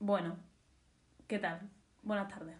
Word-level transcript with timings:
Bueno, 0.00 0.36
¿qué 1.28 1.38
tal? 1.38 1.60
Buenas 2.02 2.28
tardes. 2.28 2.56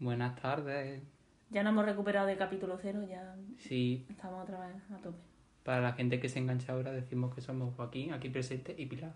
Buenas 0.00 0.34
tardes. 0.40 1.02
Ya 1.50 1.62
nos 1.62 1.72
hemos 1.72 1.84
recuperado 1.86 2.26
del 2.26 2.36
capítulo 2.36 2.76
cero, 2.82 3.00
ya 3.08 3.36
Sí, 3.58 4.04
estamos 4.10 4.42
otra 4.42 4.66
vez 4.66 4.76
a 4.92 4.96
tope. 4.98 5.18
para 5.62 5.80
la 5.80 5.92
gente 5.92 6.20
que 6.20 6.28
se 6.28 6.38
engancha 6.40 6.72
ahora 6.72 6.92
decimos 6.92 7.34
que 7.34 7.40
somos 7.40 7.74
Joaquín, 7.76 8.12
aquí 8.12 8.28
presente, 8.28 8.74
y 8.76 8.86
Pilar. 8.86 9.12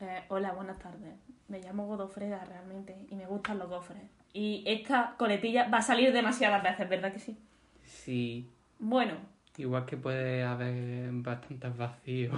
Eh, 0.00 0.22
hola, 0.28 0.52
buenas 0.52 0.78
tardes. 0.78 1.14
Me 1.48 1.60
llamo 1.60 1.86
Godofreda 1.86 2.44
realmente 2.44 3.06
y 3.10 3.14
me 3.16 3.26
gustan 3.26 3.58
los 3.58 3.68
gofres. 3.68 4.02
Y 4.32 4.62
esta 4.66 5.14
coletilla 5.18 5.68
va 5.68 5.78
a 5.78 5.82
salir 5.82 6.12
demasiadas 6.12 6.62
veces, 6.62 6.88
¿verdad 6.88 7.12
que 7.12 7.18
sí? 7.18 7.38
Sí, 7.84 8.50
Bueno, 8.78 9.14
igual 9.56 9.84
que 9.86 9.96
puede 9.96 10.42
haber 10.44 11.10
bastantes 11.12 11.76
vacíos. 11.76 12.34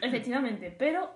efectivamente, 0.00 0.74
pero 0.78 1.10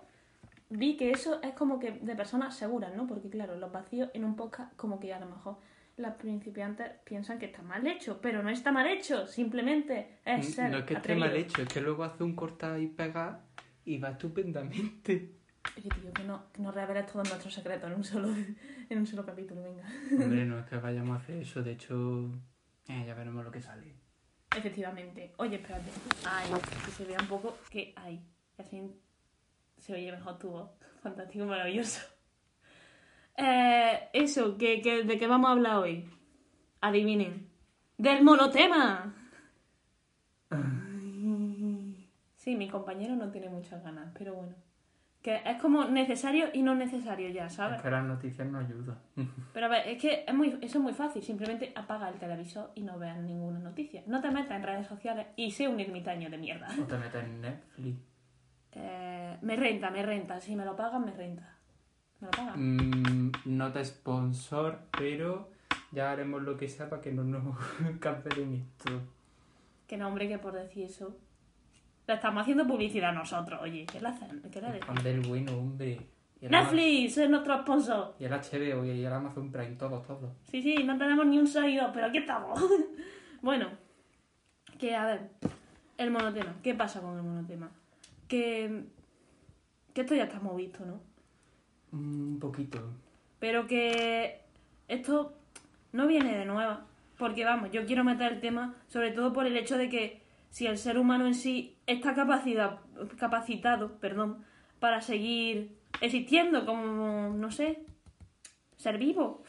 vi 0.71 0.97
que 0.97 1.11
eso 1.11 1.41
es 1.43 1.55
como 1.55 1.79
que 1.79 1.93
de 1.93 2.17
personas 2.17 2.57
seguras, 2.57 2.95
¿no? 2.95 3.07
Porque 3.07 3.29
claro, 3.29 3.57
los 3.57 3.73
vacíos 3.73 4.11
en 4.15 4.25
un 4.25 4.37
podcast 4.37 4.75
como 4.77 5.01
que 5.01 5.13
a 5.13 5.21
lo 5.21 5.27
mejor 5.27 5.59
las 5.97 6.17
principiantes 6.17 6.91
piensan 7.05 7.39
que 7.39 7.47
está 7.47 7.63
mal 7.63 7.87
hecho, 7.87 8.21
pero 8.21 8.43
no 8.43 8.51
está 8.51 8.73
mal 8.73 8.87
hecho, 8.87 9.27
simplemente 9.27 10.19
es 10.25 10.55
ser 10.55 10.71
no 10.71 10.79
es 10.79 10.85
que 10.85 10.95
esté 10.95 11.15
mal 11.15 11.37
hecho, 11.37 11.63
es 11.63 11.69
que 11.69 11.81
luego 11.81 12.03
hace 12.03 12.25
un 12.25 12.35
corta 12.35 12.79
y 12.79 12.89
pega 12.89 13.45
y 13.85 13.99
va 13.99 14.11
estupendamente. 14.11 15.37
Oye, 15.77 15.89
tío, 15.89 16.13
que 16.13 16.25
no, 16.25 16.53
que 16.53 16.63
no 16.63 16.73
reveles 16.73 17.07
todos 17.07 17.29
nuestros 17.29 17.55
secretos 17.55 17.91
en 17.91 17.97
un 17.97 18.05
solo, 18.05 18.29
en 18.91 18.99
un 18.99 19.07
solo 19.07 19.25
capítulo, 19.25 19.63
venga. 19.63 19.85
Hombre, 20.13 20.45
no 20.47 20.59
es 20.59 20.67
que 20.67 20.77
vayamos 20.77 21.17
a 21.17 21.21
hacer 21.21 21.37
eso, 21.37 21.63
de 21.63 21.73
hecho, 21.73 22.31
eh, 22.89 23.05
ya 23.07 23.15
veremos 23.15 23.45
lo 23.45 23.51
que 23.51 23.61
sale. 23.61 23.95
Efectivamente. 24.57 25.33
Oye, 25.39 25.57
espérate. 25.57 25.91
Ay, 26.25 26.51
que 26.85 26.91
se 26.93 27.05
vea 27.05 27.19
un 27.21 27.27
poco 27.27 27.59
que 27.71 27.93
hay. 27.97 28.25
Y 28.57 28.63
así 28.63 28.83
se 29.85 29.93
oye 29.95 30.11
mejor 30.13 30.39
tu 30.39 30.49
voz. 30.51 30.71
Fantástico, 31.03 31.45
maravilloso. 31.45 32.01
Eh, 33.37 34.09
eso, 34.13 34.57
que, 34.57 34.81
que- 34.81 35.05
¿de 35.05 35.19
qué 35.19 35.27
vamos 35.27 35.49
a 35.49 35.53
hablar 35.53 35.77
hoy? 35.77 36.09
Adivinen. 36.81 37.49
¡Del 37.99 38.23
monotema! 38.25 39.15
Sí, 42.37 42.57
mi 42.57 42.69
compañero 42.69 43.17
no 43.17 43.31
tiene 43.31 43.49
muchas 43.49 43.83
ganas, 43.83 44.13
pero 44.17 44.35
bueno. 44.35 44.55
Que 45.23 45.41
es 45.47 45.57
como 45.61 45.87
necesario 45.87 46.49
y 46.53 46.63
no 46.63 46.75
necesario 46.75 47.31
ya, 47.31 47.49
¿sabes? 47.49 47.79
Es 47.79 47.83
que 47.83 47.91
las 47.91 48.05
noticias 48.05 48.47
no 48.47 48.59
ayudan. 48.59 48.99
Pero 49.55 49.67
a 49.67 49.69
ver, 49.71 49.89
es 49.89 50.01
que 50.03 50.23
es 50.29 50.35
muy, 50.35 50.49
eso 50.61 50.77
es 50.79 50.85
muy 50.85 50.93
fácil. 50.93 51.23
Simplemente 51.23 51.73
apaga 51.75 52.11
el 52.11 52.17
televisor 52.19 52.73
y 52.75 52.83
no 52.83 52.99
veas 52.99 53.17
ninguna 53.19 53.59
noticia. 53.59 54.03
No 54.07 54.21
te 54.21 54.31
metas 54.31 54.51
en 54.59 54.63
redes 54.63 54.87
sociales 54.87 55.29
y 55.37 55.51
sé 55.51 55.67
un 55.67 55.81
ermitaño 55.81 56.29
de 56.29 56.37
mierda. 56.37 56.69
O 56.79 56.85
te 56.85 56.99
metes 56.99 57.25
en 57.25 57.41
Netflix. 57.41 57.97
Me 59.45 59.57
renta, 59.57 59.91
me 59.91 60.03
renta. 60.03 60.41
Si 60.41 60.57
me 60.57 60.65
lo 60.65 60.75
pagan, 60.75 61.05
me 61.05 61.13
renta. 61.13 61.57
¿Me 62.21 62.27
lo 62.27 62.31
pagan? 62.31 62.55
Mm, 62.57 63.33
no 63.45 63.73
te 63.73 63.85
sponsor, 63.85 64.79
pero 64.97 65.51
ya 65.93 66.11
haremos 66.11 66.43
lo 66.43 66.57
que 66.57 66.69
sea 66.69 66.89
para 66.89 67.03
que 67.03 67.13
no 67.13 67.25
nos 67.25 67.57
cancelen 68.01 68.55
esto. 68.55 69.03
Que 69.87 69.97
no, 69.97 70.09
hombre, 70.09 70.29
que 70.29 70.39
por 70.39 70.55
decir 70.55 70.85
eso. 70.85 71.17
Le 72.07 72.15
estamos 72.15 72.43
haciendo 72.43 72.67
publicidad 72.67 73.13
nosotros, 73.13 73.61
oye. 73.63 73.87
¿Qué 73.87 74.01
le 74.01 74.09
hacen? 74.09 74.43
¿Qué 74.51 74.61
le 74.61 74.69
hacen? 74.69 74.83
Juan 74.83 75.03
del 75.03 75.21
bueno, 75.21 75.53
hombre. 75.57 75.99
Netflix 76.41 77.19
es 77.19 77.31
nuestro 77.31 77.61
sponsor. 77.63 78.15
Y 78.19 78.25
el 78.25 78.33
HBO 78.33 78.85
y 78.85 79.05
el 79.05 79.13
Amazon 79.13 79.51
Prime, 79.51 79.77
todo, 79.77 80.01
todo. 80.01 80.35
Sí, 80.51 80.63
sí, 80.63 80.83
no 80.85 80.99
tenemos 80.99 81.27
ni 81.27 81.39
un 81.39 81.47
seguidor, 81.47 81.91
pero 81.93 82.07
aquí 82.07 82.19
estamos. 82.19 82.61
bueno, 83.43 83.69
que 84.79 84.95
a 84.95 85.07
ver, 85.07 85.31
el 85.97 86.11
monotema. 86.11 86.55
¿Qué 86.63 86.75
pasa 86.75 87.01
con 87.01 87.17
el 87.17 87.23
monotema? 87.23 87.71
Que, 88.29 88.85
que 89.95 90.03
esto 90.03 90.15
ya 90.15 90.25
está 90.25 90.41
visto, 90.55 90.85
¿no? 90.85 91.01
Un 91.93 92.39
poquito. 92.39 92.81
Pero 93.39 93.67
que 93.67 94.41
esto 94.89 95.33
no 95.93 96.07
viene 96.07 96.37
de 96.37 96.45
nueva. 96.45 96.87
Porque 97.17 97.45
vamos, 97.45 97.71
yo 97.71 97.87
quiero 97.87 98.03
meter 98.03 98.33
el 98.33 98.41
tema 98.41 98.75
sobre 98.89 99.13
todo 99.13 99.33
por 99.33 99.47
el 99.47 99.57
hecho 99.57 99.79
de 99.79 99.89
que 99.89 100.23
si 100.51 100.67
el 100.67 100.77
ser 100.77 100.99
humano 100.99 101.27
en 101.27 101.35
sí 101.35 101.77
está 101.87 102.15
capacidad, 102.15 102.81
capacitado 103.17 103.99
perdón, 103.99 104.45
para 104.81 105.01
seguir 105.01 105.77
existiendo 106.01 106.67
como, 106.67 107.31
no 107.31 107.51
sé, 107.53 107.85
ser 108.77 108.99
vivo. 108.99 109.45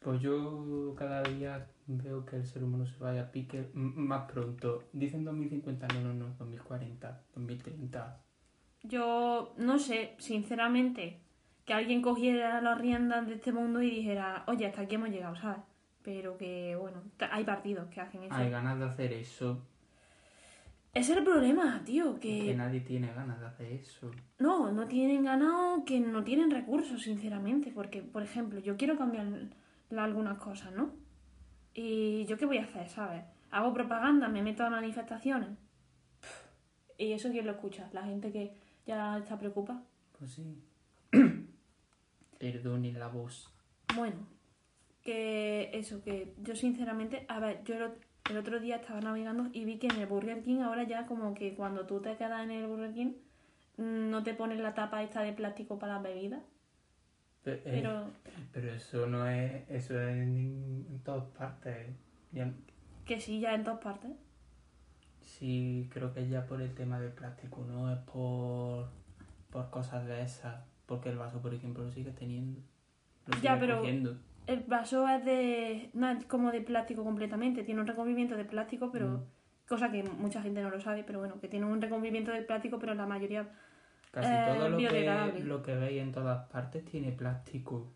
Pues 0.00 0.20
yo 0.20 0.94
cada 0.98 1.22
día 1.22 1.68
veo 1.86 2.24
que 2.24 2.36
el 2.36 2.46
ser 2.46 2.64
humano 2.64 2.86
se 2.86 2.98
vaya 2.98 3.22
a 3.22 3.30
pique 3.30 3.70
más 3.74 4.30
pronto. 4.30 4.84
Dicen 4.92 5.24
2050, 5.24 5.86
no, 5.88 6.00
no, 6.00 6.14
no, 6.14 6.34
2040, 6.38 7.22
2030. 7.34 8.20
Yo 8.82 9.52
no 9.56 9.78
sé, 9.78 10.14
sinceramente, 10.18 11.20
que 11.64 11.74
alguien 11.74 12.02
cogiera 12.02 12.60
las 12.60 12.78
riendas 12.78 13.26
de 13.26 13.34
este 13.34 13.52
mundo 13.52 13.82
y 13.82 13.90
dijera, 13.90 14.44
oye, 14.46 14.66
hasta 14.66 14.82
aquí 14.82 14.94
hemos 14.94 15.10
llegado, 15.10 15.36
¿sabes? 15.36 15.62
Pero 16.02 16.38
que, 16.38 16.76
bueno, 16.76 17.02
hay 17.30 17.44
partidos 17.44 17.88
que 17.88 18.00
hacen 18.00 18.22
eso. 18.24 18.34
Hay 18.34 18.50
ganas 18.50 18.78
de 18.78 18.86
hacer 18.86 19.12
eso. 19.12 19.62
Ese 20.92 21.12
es 21.12 21.18
el 21.18 21.24
problema, 21.24 21.82
tío, 21.84 22.18
Que 22.18 22.46
que 22.46 22.54
nadie 22.54 22.80
tiene 22.80 23.12
ganas 23.12 23.38
de 23.38 23.46
hacer 23.46 23.72
eso. 23.72 24.10
no, 24.38 24.72
no 24.72 24.88
tienen 24.88 25.24
ganado, 25.24 25.84
que 25.84 26.00
no 26.00 26.24
tienen 26.24 26.50
recursos, 26.50 27.02
sinceramente. 27.02 27.70
Porque, 27.72 28.02
por 28.02 28.22
ejemplo, 28.22 28.58
yo 28.60 28.76
quiero 28.76 28.96
cambiar 28.96 29.26
algunas 29.96 30.38
cosas, 30.38 30.72
¿no? 30.72 30.90
Y 31.74 32.24
yo 32.24 32.36
qué 32.36 32.46
voy 32.46 32.58
a 32.58 32.64
hacer, 32.64 32.88
¿sabes? 32.88 33.22
Hago 33.52 33.72
propaganda, 33.72 34.26
me 34.28 34.42
meto 34.42 34.64
a 34.64 34.70
manifestaciones. 34.70 35.50
Pff, 36.20 36.46
¿Y 36.98 37.12
eso 37.12 37.30
quién 37.30 37.46
lo 37.46 37.52
escucha? 37.52 37.88
La 37.92 38.02
gente 38.04 38.32
que 38.32 38.56
ya 38.86 39.18
está 39.18 39.38
preocupada. 39.38 39.82
Pues 40.18 40.32
sí. 40.32 40.62
Perdone 42.38 42.92
la 42.92 43.08
voz. 43.08 43.52
Bueno, 43.94 44.16
que 45.02 45.70
eso, 45.74 46.02
que 46.02 46.32
yo 46.42 46.54
sinceramente, 46.54 47.24
a 47.28 47.38
ver, 47.40 47.62
yo 47.64 47.74
el, 47.74 47.92
el 48.30 48.36
otro 48.38 48.60
día 48.60 48.76
estaba 48.76 49.00
navegando 49.00 49.48
y 49.52 49.64
vi 49.64 49.78
que 49.78 49.88
en 49.88 49.96
el 49.96 50.06
Burger 50.06 50.42
King 50.42 50.60
ahora 50.60 50.84
ya 50.84 51.06
como 51.06 51.34
que 51.34 51.54
cuando 51.54 51.86
tú 51.86 52.00
te 52.00 52.16
quedas 52.16 52.42
en 52.44 52.50
el 52.52 52.66
Burger 52.66 52.94
King 52.94 53.12
mm, 53.76 54.10
no 54.10 54.22
te 54.22 54.34
ponen 54.34 54.62
la 54.62 54.74
tapa 54.74 55.02
esta 55.02 55.22
de 55.22 55.32
plástico 55.32 55.78
para 55.78 55.94
las 55.94 56.02
bebidas, 56.04 56.42
eh, 57.44 57.60
pero 57.64 58.10
Pero 58.52 58.72
eso 58.72 59.06
no 59.06 59.26
es, 59.26 59.68
eso 59.70 60.00
es 60.00 60.10
en, 60.16 60.86
en 60.88 60.98
todas 61.02 61.24
partes. 61.36 61.88
Ya- 62.32 62.52
que 63.04 63.18
sí, 63.20 63.40
ya 63.40 63.54
en 63.54 63.64
todas 63.64 63.80
partes. 63.80 64.12
Sí, 65.38 65.88
creo 65.92 66.12
que 66.12 66.20
es 66.22 66.30
ya 66.30 66.46
por 66.46 66.60
el 66.60 66.74
tema 66.74 66.98
del 67.00 67.12
plástico, 67.12 67.64
no 67.66 67.90
es 67.92 67.98
por, 68.00 68.88
por 69.50 69.70
cosas 69.70 70.06
de 70.06 70.22
esas. 70.22 70.64
Porque 70.86 71.08
el 71.08 71.18
vaso, 71.18 71.40
por 71.40 71.54
ejemplo, 71.54 71.84
lo 71.84 71.92
sigue 71.92 72.10
teniendo. 72.10 72.60
Lo 73.26 73.34
Ya, 73.40 73.54
sigue 73.54 73.56
pero- 73.66 73.78
cogiendo. 73.78 74.16
El 74.46 74.60
vaso 74.64 75.06
es 75.08 75.24
de, 75.24 75.90
no 75.94 76.10
es 76.10 76.24
como 76.24 76.50
de 76.50 76.60
plástico 76.60 77.04
completamente, 77.04 77.62
tiene 77.62 77.80
un 77.82 77.86
recubrimiento 77.86 78.36
de 78.36 78.44
plástico, 78.44 78.90
pero 78.90 79.08
Mm. 79.08 79.22
cosa 79.68 79.92
que 79.92 80.02
mucha 80.02 80.42
gente 80.42 80.60
no 80.62 80.70
lo 80.70 80.80
sabe, 80.80 81.04
pero 81.04 81.20
bueno, 81.20 81.38
que 81.40 81.46
tiene 81.46 81.66
un 81.66 81.80
recubrimiento 81.80 82.32
de 82.32 82.42
plástico, 82.42 82.78
pero 82.80 82.94
la 82.94 83.06
mayoría 83.06 83.48
Casi 84.10 84.28
eh, 84.28 84.44
todo 84.48 84.68
lo 84.70 84.76
que, 84.78 85.40
lo 85.44 85.62
que 85.62 85.74
veis 85.76 86.02
en 86.02 86.10
todas 86.10 86.48
partes 86.48 86.84
tiene 86.84 87.12
plástico. 87.12 87.92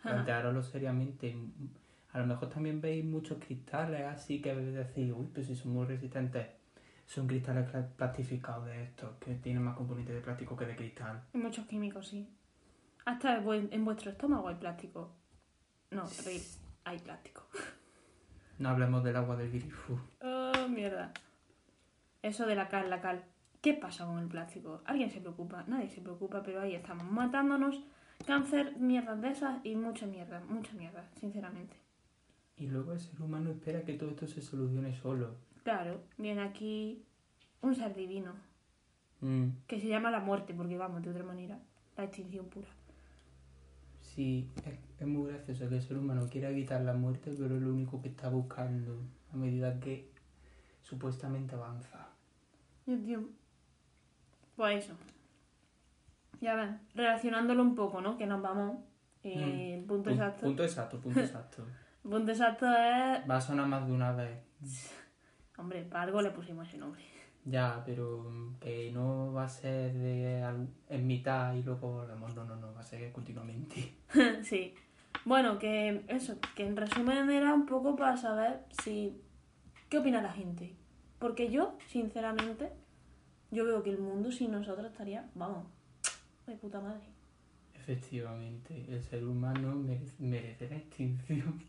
Ajá. 0.00 0.10
Planteároslo 0.14 0.62
seriamente. 0.62 1.36
A 2.12 2.20
lo 2.20 2.26
mejor 2.26 2.48
también 2.48 2.80
veis 2.80 3.04
muchos 3.04 3.36
cristales 3.38 4.02
así 4.06 4.40
que 4.40 4.54
decís, 4.54 5.12
uy, 5.14 5.26
pues 5.26 5.46
si 5.46 5.54
son 5.56 5.72
muy 5.72 5.84
resistentes. 5.84 6.46
Son 7.08 7.26
cristales 7.26 7.66
plastificados 7.96 8.66
de 8.66 8.82
estos, 8.84 9.16
que 9.16 9.34
tienen 9.36 9.62
más 9.62 9.74
componentes 9.74 10.14
de 10.14 10.20
plástico 10.20 10.54
que 10.54 10.66
de 10.66 10.76
cristal. 10.76 11.24
Hay 11.32 11.40
muchos 11.40 11.64
químicos, 11.66 12.06
sí. 12.06 12.28
Hasta 13.06 13.42
en 13.42 13.84
vuestro 13.86 14.10
estómago 14.10 14.46
hay 14.48 14.56
plástico. 14.56 15.16
No, 15.90 16.04
hay 16.84 16.98
plástico. 16.98 17.46
No 18.58 18.68
hablemos 18.68 19.02
del 19.02 19.16
agua 19.16 19.36
del 19.36 19.50
grifo. 19.50 19.98
Oh, 20.20 20.68
mierda. 20.68 21.14
Eso 22.20 22.44
de 22.44 22.54
la 22.54 22.68
cal, 22.68 22.90
la 22.90 23.00
cal. 23.00 23.24
¿Qué 23.62 23.72
pasa 23.72 24.04
con 24.04 24.18
el 24.18 24.28
plástico? 24.28 24.82
¿Alguien 24.84 25.10
se 25.10 25.22
preocupa? 25.22 25.64
Nadie 25.66 25.88
se 25.88 26.02
preocupa, 26.02 26.42
pero 26.42 26.60
ahí 26.60 26.74
estamos 26.74 27.10
matándonos. 27.10 27.82
Cáncer, 28.26 28.76
mierdas 28.76 29.18
de 29.22 29.30
esas 29.30 29.64
y 29.64 29.76
mucha 29.76 30.04
mierda, 30.04 30.42
mucha 30.46 30.74
mierda, 30.74 31.08
sinceramente. 31.18 31.87
Y 32.58 32.66
luego 32.66 32.92
el 32.92 33.00
ser 33.00 33.20
humano 33.22 33.50
espera 33.50 33.82
que 33.84 33.94
todo 33.94 34.10
esto 34.10 34.26
se 34.26 34.42
solucione 34.42 34.92
solo. 34.94 35.36
Claro, 35.62 36.00
viene 36.16 36.42
aquí 36.42 37.02
un 37.62 37.74
ser 37.74 37.94
divino, 37.94 38.34
Mm, 39.20 39.48
que 39.66 39.80
se 39.80 39.88
llama 39.88 40.10
la 40.12 40.20
muerte, 40.20 40.54
porque 40.54 40.76
vamos, 40.76 41.02
de 41.02 41.10
otra 41.10 41.24
manera, 41.24 41.58
la 41.96 42.04
extinción 42.04 42.46
pura. 42.46 42.68
sí, 44.00 44.48
es, 44.64 44.78
es 45.00 45.06
muy 45.06 45.30
gracioso 45.30 45.68
que 45.68 45.76
el 45.76 45.82
ser 45.82 45.96
humano 45.98 46.26
quiera 46.30 46.48
evitar 46.50 46.80
la 46.82 46.94
muerte, 46.94 47.34
pero 47.38 47.56
es 47.56 47.62
lo 47.62 47.70
único 47.72 48.00
que 48.00 48.08
está 48.08 48.28
buscando 48.28 49.00
a 49.32 49.36
medida 49.36 49.78
que 49.80 50.08
supuestamente 50.82 51.54
avanza. 51.56 52.08
Dios, 52.86 53.04
Dios. 53.04 53.22
Pues 54.56 54.84
eso. 54.84 54.94
Ya 56.40 56.54
ven, 56.54 56.80
relacionándolo 56.94 57.62
un 57.62 57.74
poco, 57.74 58.00
¿no? 58.00 58.16
Que 58.16 58.26
nos 58.26 58.40
vamos. 58.40 58.78
eh, 59.24 59.74
el 59.78 59.84
punto 59.84 60.10
Pu- 60.10 60.12
exacto. 60.14 60.42
Punto 60.46 60.62
exacto, 60.64 61.00
punto 61.00 61.20
exacto. 61.20 61.64
Punto 62.08 62.30
exacto 62.32 62.66
es. 62.66 63.28
Va 63.28 63.36
a 63.36 63.40
sonar 63.40 63.66
más 63.66 63.86
de 63.86 63.92
una 63.92 64.12
vez. 64.12 64.40
Hombre, 65.58 65.82
para 65.84 66.04
algo 66.04 66.22
le 66.22 66.30
pusimos 66.30 66.68
ese 66.68 66.78
nombre. 66.78 67.02
Ya, 67.44 67.82
pero 67.84 68.54
que 68.60 68.90
no 68.92 69.32
va 69.32 69.44
a 69.44 69.48
ser 69.48 69.92
de 69.94 70.42
al- 70.42 70.68
en 70.88 71.06
mitad 71.06 71.54
y 71.54 71.62
luego 71.62 71.92
volvemos. 71.92 72.34
No, 72.34 72.44
no, 72.44 72.56
no. 72.56 72.72
Va 72.74 72.80
a 72.80 72.84
ser 72.84 73.10
continuamente. 73.12 73.94
sí. 74.42 74.74
Bueno, 75.24 75.58
que 75.58 76.04
eso, 76.08 76.38
que 76.54 76.66
en 76.66 76.76
resumen 76.76 77.28
era 77.30 77.52
un 77.54 77.66
poco 77.66 77.96
para 77.96 78.16
saber 78.16 78.64
si... 78.82 79.20
¿Qué 79.88 79.98
opina 79.98 80.20
la 80.22 80.32
gente? 80.32 80.76
Porque 81.18 81.50
yo, 81.50 81.76
sinceramente, 81.88 82.70
yo 83.50 83.64
veo 83.64 83.82
que 83.82 83.90
el 83.90 83.98
mundo 83.98 84.30
sin 84.30 84.52
nosotros 84.52 84.86
estaría, 84.86 85.28
vamos, 85.34 85.66
de 86.46 86.54
puta 86.56 86.80
madre. 86.80 87.06
Efectivamente, 87.74 88.84
el 88.88 89.02
ser 89.02 89.24
humano 89.24 89.74
merece, 89.74 90.14
merece 90.22 90.68
la 90.68 90.76
extinción. 90.76 91.62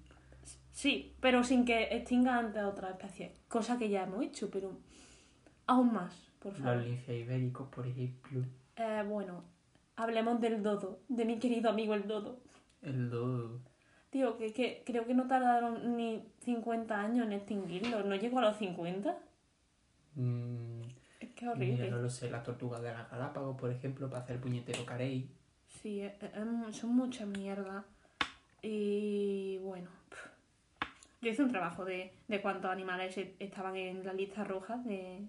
Sí, 0.80 1.14
pero 1.20 1.44
sin 1.44 1.66
que 1.66 1.94
extinga 1.94 2.38
ante 2.38 2.64
otra 2.64 2.92
especie. 2.92 3.34
Cosa 3.50 3.78
que 3.78 3.90
ya 3.90 4.04
hemos 4.04 4.24
hecho, 4.24 4.50
pero 4.50 4.78
aún 5.68 5.92
más, 5.92 6.14
por 6.40 6.54
favor. 6.54 6.78
Los 6.78 6.86
linces 6.86 7.20
ibéricos, 7.22 7.68
por 7.68 7.86
ejemplo. 7.86 8.46
Eh, 8.78 9.04
bueno, 9.06 9.44
hablemos 9.98 10.40
del 10.40 10.64
dodo, 10.64 11.00
de 11.10 11.26
mi 11.26 11.38
querido 11.38 11.70
amigo 11.70 11.96
el 11.96 12.08
dodo. 12.08 12.40
El 12.82 13.10
dodo. 13.10 13.60
Tío, 14.10 14.38
que, 14.38 14.54
que 14.54 14.84
creo 14.86 15.06
que 15.06 15.14
no 15.14 15.28
tardaron 15.28 15.98
ni 15.98 16.24
50 16.46 16.98
años 16.98 17.26
en 17.28 17.34
extinguirlo. 17.34 18.02
¿No 18.06 18.16
llegó 18.16 18.40
a 18.40 18.44
los 18.44 18.56
50? 18.56 19.18
Mm, 20.16 20.82
Es 21.20 21.30
que 21.36 21.46
horrible. 21.50 21.74
mira, 21.84 21.90
no 21.90 22.02
lo 22.04 22.10
sé, 22.10 22.32
las 22.32 22.44
tortugas 22.46 22.82
de 22.82 22.94
las 22.94 23.12
Galápagos, 23.12 23.58
por 23.60 23.70
ejemplo, 23.70 24.10
para 24.10 24.24
hacer 24.24 24.40
puñetero 24.40 24.86
carey. 24.86 25.30
Sí, 25.68 26.00
es- 26.00 26.14
es 26.24 26.46
mu- 26.46 26.72
son 26.72 26.96
mucha 26.96 27.26
mierda. 27.26 27.84
Y 28.62 29.58
bueno. 29.58 29.99
Yo 31.22 31.30
hice 31.32 31.44
un 31.44 31.52
trabajo 31.52 31.86
de, 31.86 32.14
de 32.28 32.42
cuántos 32.42 32.72
animales 32.72 33.18
e- 33.18 33.36
estaban 33.40 33.76
en 33.76 34.06
la 34.06 34.14
lista 34.14 34.44
roja 34.44 34.78
de, 34.78 35.28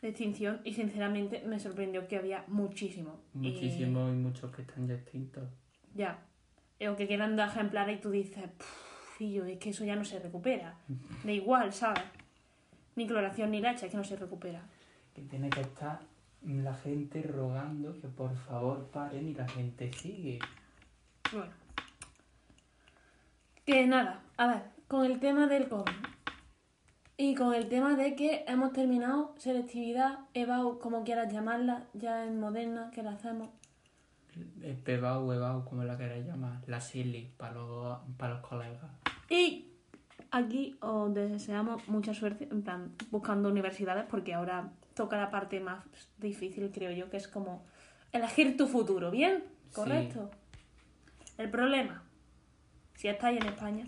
de 0.00 0.08
extinción 0.08 0.60
y 0.64 0.74
sinceramente 0.74 1.42
me 1.46 1.58
sorprendió 1.58 2.08
que 2.08 2.16
había 2.16 2.44
muchísimos. 2.48 3.14
Y 3.34 3.38
Muchísimos 3.50 4.10
y 4.12 4.16
muchos 4.16 4.50
que 4.54 4.62
están 4.62 4.86
ya 4.88 4.94
extintos. 4.94 5.48
ya, 5.94 6.18
o 6.88 6.96
que 6.96 7.06
quedan 7.08 7.36
de 7.36 7.42
ejemplares 7.44 7.98
y 7.98 8.00
tú 8.00 8.10
dices, 8.10 8.44
fillo, 9.18 9.44
es 9.44 9.58
que 9.58 9.70
eso 9.70 9.84
ya 9.84 9.96
no 9.96 10.04
se 10.04 10.18
recupera. 10.20 10.76
Da 11.24 11.32
igual, 11.32 11.72
¿sabes? 11.72 12.04
Ni 12.96 13.06
cloración 13.06 13.50
ni 13.50 13.60
leche, 13.60 13.86
es 13.86 13.90
que 13.92 13.96
no 13.96 14.04
se 14.04 14.16
recupera. 14.16 14.62
Que 15.14 15.22
tiene 15.22 15.50
que 15.50 15.60
estar 15.60 16.00
la 16.44 16.72
gente 16.74 17.20
rogando 17.22 18.00
que 18.00 18.08
por 18.08 18.34
favor 18.36 18.86
paren 18.90 19.28
y 19.28 19.34
la 19.34 19.48
gente 19.48 19.92
sigue. 19.92 20.38
Bueno. 21.32 21.52
Que 23.66 23.86
nada, 23.86 24.22
a 24.36 24.46
ver, 24.46 24.62
con 24.88 25.04
el 25.04 25.20
tema 25.20 25.46
del 25.46 25.68
COVID. 25.68 25.92
Y 27.18 27.34
con 27.34 27.52
el 27.52 27.68
tema 27.68 27.94
de 27.94 28.14
que 28.14 28.44
hemos 28.46 28.72
terminado 28.72 29.34
selectividad, 29.38 30.20
EBAU, 30.34 30.78
como 30.78 31.04
quieras 31.04 31.32
llamarla, 31.32 31.84
ya 31.92 32.24
en 32.24 32.40
moderna, 32.40 32.90
que 32.92 33.02
la 33.02 33.12
hacemos. 33.12 33.50
El 34.62 34.76
pebao, 34.76 35.32
ebao, 35.32 35.64
como 35.64 35.82
la 35.84 35.98
queráis 35.98 36.24
llamar. 36.24 36.62
La 36.66 36.80
silly, 36.80 37.32
para 37.36 37.54
los, 37.54 37.98
para 38.16 38.34
los 38.34 38.46
colegas. 38.46 38.90
Y 39.28 39.66
aquí 40.30 40.76
os 40.80 41.12
deseamos 41.12 41.86
mucha 41.88 42.14
suerte, 42.14 42.48
en 42.50 42.62
plan, 42.62 42.94
buscando 43.10 43.48
universidades, 43.48 44.04
porque 44.08 44.32
ahora 44.32 44.70
toca 44.94 45.16
la 45.16 45.30
parte 45.30 45.58
más 45.58 45.84
difícil, 46.18 46.70
creo 46.72 46.92
yo, 46.92 47.10
que 47.10 47.16
es 47.16 47.26
como 47.26 47.64
elegir 48.12 48.56
tu 48.56 48.68
futuro, 48.68 49.10
¿bien? 49.10 49.42
¿Correcto? 49.74 50.30
El 51.36 51.50
problema, 51.50 52.04
si 52.94 53.08
estáis 53.08 53.40
en 53.40 53.48
España, 53.48 53.86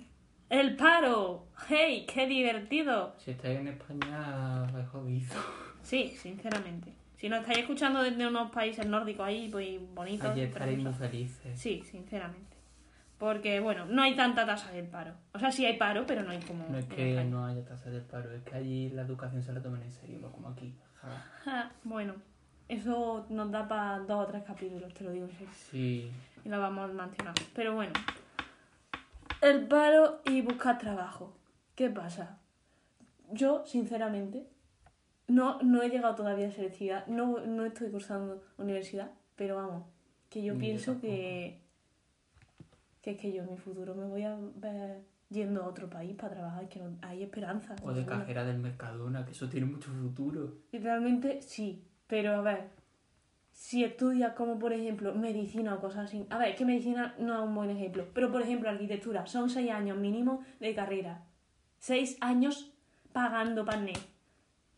¡el 0.50 0.76
paro! 0.76 1.46
¡Hey! 1.68 2.06
¡Qué 2.12 2.26
divertido! 2.26 3.14
Si 3.16 3.30
estáis 3.30 3.60
en 3.60 3.68
España, 3.68 4.66
es 4.78 4.88
jodido. 4.88 5.34
Sí, 5.82 6.14
sinceramente. 6.14 6.92
Si 7.16 7.28
nos 7.30 7.40
estáis 7.40 7.60
escuchando 7.60 8.02
desde 8.02 8.26
unos 8.26 8.50
países 8.50 8.86
nórdicos 8.86 9.26
ahí, 9.26 9.48
pues 9.50 9.80
bonitos. 9.94 10.30
Allí 10.30 10.42
estaréis 10.42 10.78
muy 10.78 10.92
felices. 10.92 11.58
Sí, 11.58 11.82
sinceramente. 11.90 12.56
Porque, 13.18 13.60
bueno, 13.60 13.86
no 13.86 14.02
hay 14.02 14.14
tanta 14.14 14.44
tasa 14.46 14.70
del 14.72 14.86
paro. 14.86 15.14
O 15.32 15.38
sea, 15.38 15.50
sí 15.50 15.64
hay 15.64 15.78
paro, 15.78 16.04
pero 16.06 16.22
no 16.22 16.30
hay 16.30 16.40
como... 16.40 16.66
No 16.68 16.78
es 16.78 16.84
que 16.84 17.24
no 17.24 17.44
haya 17.46 17.64
tasa 17.64 17.90
de 17.90 18.00
paro, 18.00 18.30
es 18.32 18.42
que 18.42 18.54
allí 18.54 18.90
la 18.90 19.02
educación 19.02 19.42
se 19.42 19.52
la 19.52 19.62
toman 19.62 19.82
en 19.82 19.90
serio, 19.90 20.18
no 20.20 20.30
como 20.30 20.48
aquí. 20.48 20.74
Ja. 21.00 21.24
Ja, 21.44 21.72
bueno, 21.84 22.14
eso 22.68 23.26
nos 23.30 23.50
da 23.50 23.66
para 23.66 23.98
dos 24.00 24.24
o 24.24 24.26
tres 24.26 24.42
capítulos, 24.44 24.92
te 24.94 25.04
lo 25.04 25.10
digo 25.12 25.26
en 25.26 25.32
serio. 25.32 25.52
Sí, 25.54 26.10
Y 26.44 26.48
lo 26.48 26.60
vamos 26.60 26.92
mencionando. 26.92 27.42
Pero 27.54 27.74
bueno, 27.74 27.92
el 29.42 29.66
paro 29.66 30.20
y 30.24 30.42
buscar 30.42 30.78
trabajo. 30.78 31.36
¿Qué 31.74 31.90
pasa? 31.90 32.38
Yo, 33.32 33.64
sinceramente, 33.66 34.46
no, 35.28 35.60
no 35.62 35.82
he 35.82 35.88
llegado 35.88 36.14
todavía 36.14 36.48
a 36.48 36.52
selectividad, 36.52 37.06
no, 37.06 37.40
no 37.40 37.64
estoy 37.64 37.90
cursando 37.90 38.42
universidad, 38.58 39.12
pero 39.36 39.56
vamos, 39.56 39.84
que 40.28 40.42
yo 40.42 40.54
Ni 40.54 40.58
yo 40.58 40.60
pienso 40.60 41.00
que, 41.00 41.60
que 43.02 43.12
es 43.12 43.18
que 43.18 43.32
yo 43.32 43.42
en 43.42 43.50
mi 43.50 43.56
futuro 43.56 43.94
me 43.94 44.06
voy 44.06 44.24
a 44.24 44.36
ver 44.56 45.02
yendo 45.30 45.62
a 45.62 45.68
otro 45.68 45.88
país 45.88 46.16
para 46.16 46.34
trabajar, 46.34 46.68
que 46.68 46.80
no, 46.80 46.98
hay 47.02 47.22
esperanza. 47.22 47.76
o 47.82 47.92
de 47.92 48.04
cajera 48.04 48.44
del 48.44 48.58
Mercadona, 48.58 49.24
que 49.24 49.30
eso 49.30 49.48
tiene 49.48 49.66
mucho 49.66 49.90
futuro. 49.92 50.58
Literalmente 50.72 51.40
sí, 51.40 51.84
pero 52.08 52.34
a 52.34 52.40
ver, 52.40 52.68
si 53.60 53.84
estudias 53.84 54.32
como 54.32 54.58
por 54.58 54.72
ejemplo 54.72 55.14
medicina 55.14 55.74
o 55.74 55.80
cosas 55.80 56.06
así, 56.06 56.26
a 56.30 56.38
ver, 56.38 56.48
es 56.48 56.56
que 56.56 56.64
medicina 56.64 57.14
no 57.18 57.34
es 57.34 57.40
un 57.46 57.54
buen 57.54 57.68
ejemplo, 57.68 58.06
pero 58.14 58.32
por 58.32 58.40
ejemplo 58.40 58.70
arquitectura, 58.70 59.26
son 59.26 59.50
seis 59.50 59.70
años 59.70 59.98
mínimo 59.98 60.42
de 60.60 60.74
carrera, 60.74 61.26
seis 61.78 62.16
años 62.22 62.72
pagando 63.12 63.66
pané 63.66 63.92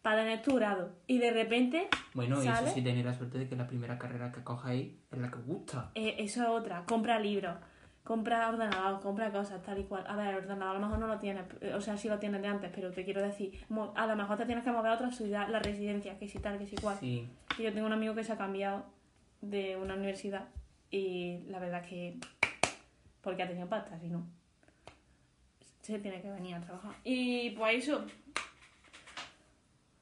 para 0.03 0.23
tener 0.23 0.43
tu 0.43 0.57
grado. 0.57 0.97
Y 1.07 1.19
de 1.19 1.31
repente 1.31 1.87
Bueno, 2.13 2.43
y 2.43 2.49
eso 2.49 2.67
sí 2.75 2.83
tenéis 2.83 3.07
la 3.07 3.15
suerte 3.15 3.39
de 3.39 3.49
que 3.49 3.55
la 3.55 3.69
primera 3.69 4.01
carrera 4.01 4.33
que 4.33 4.43
cojáis 4.43 4.95
es 5.13 5.19
la 5.19 5.31
que 5.31 5.39
os 5.39 5.47
gusta. 5.47 5.93
eh, 5.95 6.17
eso 6.19 6.43
es 6.43 6.49
otra, 6.49 6.83
compra 6.85 7.21
libros, 7.21 7.55
compra 8.03 8.49
ordenador, 8.49 9.01
compra 9.01 9.31
cosas 9.31 9.63
tal 9.63 9.79
y 9.79 9.85
cual, 9.85 10.05
a 10.07 10.17
ver, 10.17 10.29
el 10.29 10.37
ordenador 10.37 10.77
a 10.77 10.79
lo 10.79 10.87
mejor 10.87 10.99
no 10.99 11.07
lo 11.07 11.19
tienes, 11.19 11.45
eh, 11.61 11.75
o 11.75 11.81
sea, 11.81 11.97
sí 11.97 12.09
lo 12.09 12.19
tienes 12.19 12.43
de 12.43 12.49
antes, 12.49 12.71
pero 12.75 12.91
te 12.91 13.05
quiero 13.05 13.23
decir, 13.23 13.65
a 13.95 14.07
lo 14.07 14.17
mejor 14.17 14.37
te 14.37 14.47
tienes 14.47 14.65
que 14.65 14.73
mover 14.73 14.91
a 14.91 14.95
otra 14.95 15.11
ciudad, 15.13 15.49
la 15.49 15.61
residencia, 15.61 16.19
que 16.19 16.29
si 16.29 16.39
tal, 16.39 16.59
que 16.59 16.67
si 16.67 16.77
cual. 16.77 16.97
Sí, 16.99 17.29
Y 17.59 17.63
yo 17.63 17.73
tengo 17.73 17.87
un 17.87 17.93
amigo 17.93 18.15
que 18.15 18.25
se 18.25 18.33
ha 18.33 18.37
cambiado 18.37 18.85
de 19.41 19.77
una 19.77 19.95
universidad 19.95 20.49
y 20.91 21.39
la 21.49 21.59
verdad 21.59 21.85
que 21.85 22.19
porque 23.21 23.45
ha 23.45 23.49
tenido 23.49 23.69
pasta, 23.69 23.99
si 24.01 24.09
no 24.09 24.27
se 25.83 25.99
tiene 25.99 26.23
que 26.23 26.31
venir 26.31 26.55
a 26.55 26.61
trabajar. 26.61 26.93
Y 27.05 27.51
pues 27.51 27.83
eso, 27.83 28.05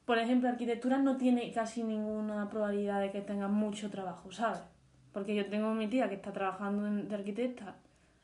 por 0.04 0.18
ejemplo, 0.18 0.48
arquitectura 0.48 0.98
no 0.98 1.16
tiene 1.16 1.50
casi 1.52 1.82
ninguna 1.82 2.48
probabilidad 2.50 3.00
de 3.00 3.10
que 3.10 3.22
tenga 3.22 3.48
mucho 3.48 3.90
trabajo, 3.90 4.30
¿sabes? 4.30 4.60
Porque 5.12 5.34
yo 5.34 5.46
tengo 5.46 5.68
a 5.68 5.74
mi 5.74 5.88
tía 5.88 6.08
que 6.08 6.14
está 6.14 6.32
trabajando 6.32 6.82
de 6.84 7.14
arquitecta 7.14 7.76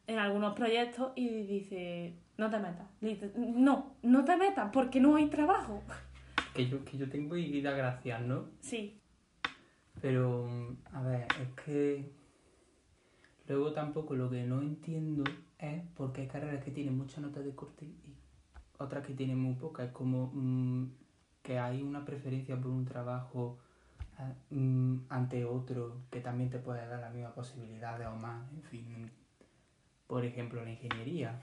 en 0.07 0.19
algunos 0.19 0.55
proyectos 0.55 1.13
y 1.17 1.43
dice, 1.47 2.15
no 2.37 2.51
te 2.51 2.59
metas. 2.59 2.87
Dice, 3.01 3.33
no, 3.37 3.97
no 4.03 4.25
te 4.25 4.37
metas 4.37 4.71
porque 4.73 5.01
no 5.01 5.17
hay 5.17 5.27
trabajo. 5.27 5.83
que 6.55 6.69
yo, 6.69 6.85
que 6.85 6.97
yo 6.99 7.09
tengo 7.09 7.37
y 7.37 7.61
da 7.61 7.73
gracias, 7.73 8.21
¿no? 8.23 8.47
Sí, 8.61 9.01
Pero, 10.01 10.49
a 10.93 11.03
ver, 11.03 11.27
es 11.41 11.65
que 11.65 12.13
luego 13.49 13.73
tampoco 13.73 14.15
lo 14.15 14.31
que 14.31 14.45
no 14.45 14.61
entiendo 14.61 15.25
es 15.59 15.83
porque 15.95 16.23
hay 16.23 16.29
carreras 16.29 16.65
que 16.65 16.71
tienen 16.71 16.97
muchas 16.97 17.19
notas 17.19 17.45
de 17.45 17.55
corte 17.55 17.85
y 17.87 18.17
otras 18.79 19.07
que 19.07 19.15
tienen 19.15 19.39
muy 19.39 19.55
pocas. 19.55 19.87
Es 19.87 19.93
como 19.93 20.31
mm, 20.33 20.91
que 21.43 21.59
hay 21.59 21.83
una 21.83 22.05
preferencia 22.05 22.57
por 22.61 22.71
un 22.71 22.85
trabajo 22.85 23.59
ah, 24.19 24.33
mm, 24.51 25.07
ante 25.09 25.45
otro 25.45 26.03
que 26.11 26.21
también 26.21 26.51
te 26.51 26.59
puede 26.59 26.87
dar 26.87 27.01
las 27.01 27.15
mismas 27.15 27.33
posibilidades 27.33 28.07
o 28.07 28.17
más. 28.17 28.53
En 28.53 28.63
fin, 28.63 29.11
por 30.07 30.25
ejemplo, 30.25 30.65
la 30.65 30.71
ingeniería. 30.71 31.41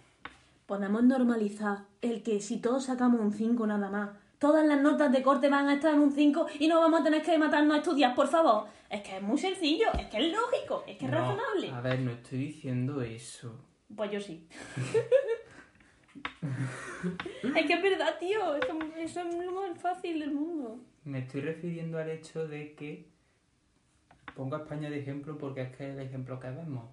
Podemos 0.65 1.03
normalizar 1.03 1.79
el 2.01 2.23
que 2.23 2.39
si 2.39 2.59
todos 2.59 2.85
sacamos 2.85 3.19
un 3.19 3.33
5 3.33 3.67
nada 3.67 3.89
más, 3.89 4.09
todas 4.39 4.65
las 4.65 4.81
notas 4.81 5.11
de 5.11 5.21
corte 5.21 5.49
van 5.49 5.67
a 5.67 5.75
estar 5.75 5.93
en 5.93 5.99
un 5.99 6.11
5 6.11 6.47
y 6.59 6.67
no 6.67 6.79
vamos 6.79 7.01
a 7.01 7.03
tener 7.03 7.21
que 7.21 7.37
matarnos 7.37 7.75
a 7.75 7.79
estudiar, 7.79 8.15
por 8.15 8.27
favor. 8.27 8.65
Es 8.89 9.01
que 9.01 9.17
es 9.17 9.21
muy 9.21 9.37
sencillo, 9.37 9.87
es 9.97 10.07
que 10.07 10.17
es 10.17 10.33
lógico, 10.33 10.83
es 10.87 10.97
que 10.97 11.05
es 11.05 11.11
No, 11.11 11.17
razonable. 11.17 11.71
A 11.71 11.81
ver, 11.81 11.99
no 11.99 12.11
estoy 12.11 12.39
diciendo 12.39 13.01
eso. 13.01 13.53
Pues 13.95 14.11
yo 14.11 14.19
sí. 14.19 14.47
es 17.55 17.65
que 17.65 17.73
es 17.73 17.81
verdad, 17.81 18.17
tío, 18.19 18.55
eso, 18.55 18.79
eso 18.97 19.19
es 19.21 19.45
lo 19.45 19.51
más 19.51 19.77
fácil 19.79 20.19
del 20.19 20.31
mundo. 20.31 20.79
Me 21.03 21.19
estoy 21.19 21.41
refiriendo 21.41 21.97
al 21.97 22.09
hecho 22.09 22.47
de 22.47 22.73
que 22.75 23.07
pongo 24.35 24.55
a 24.55 24.59
España 24.59 24.89
de 24.89 24.99
ejemplo 24.99 25.37
porque 25.37 25.63
es 25.63 25.75
que 25.75 25.89
es 25.89 25.95
el 25.95 25.99
ejemplo 25.99 26.39
que 26.39 26.49
vemos. 26.49 26.85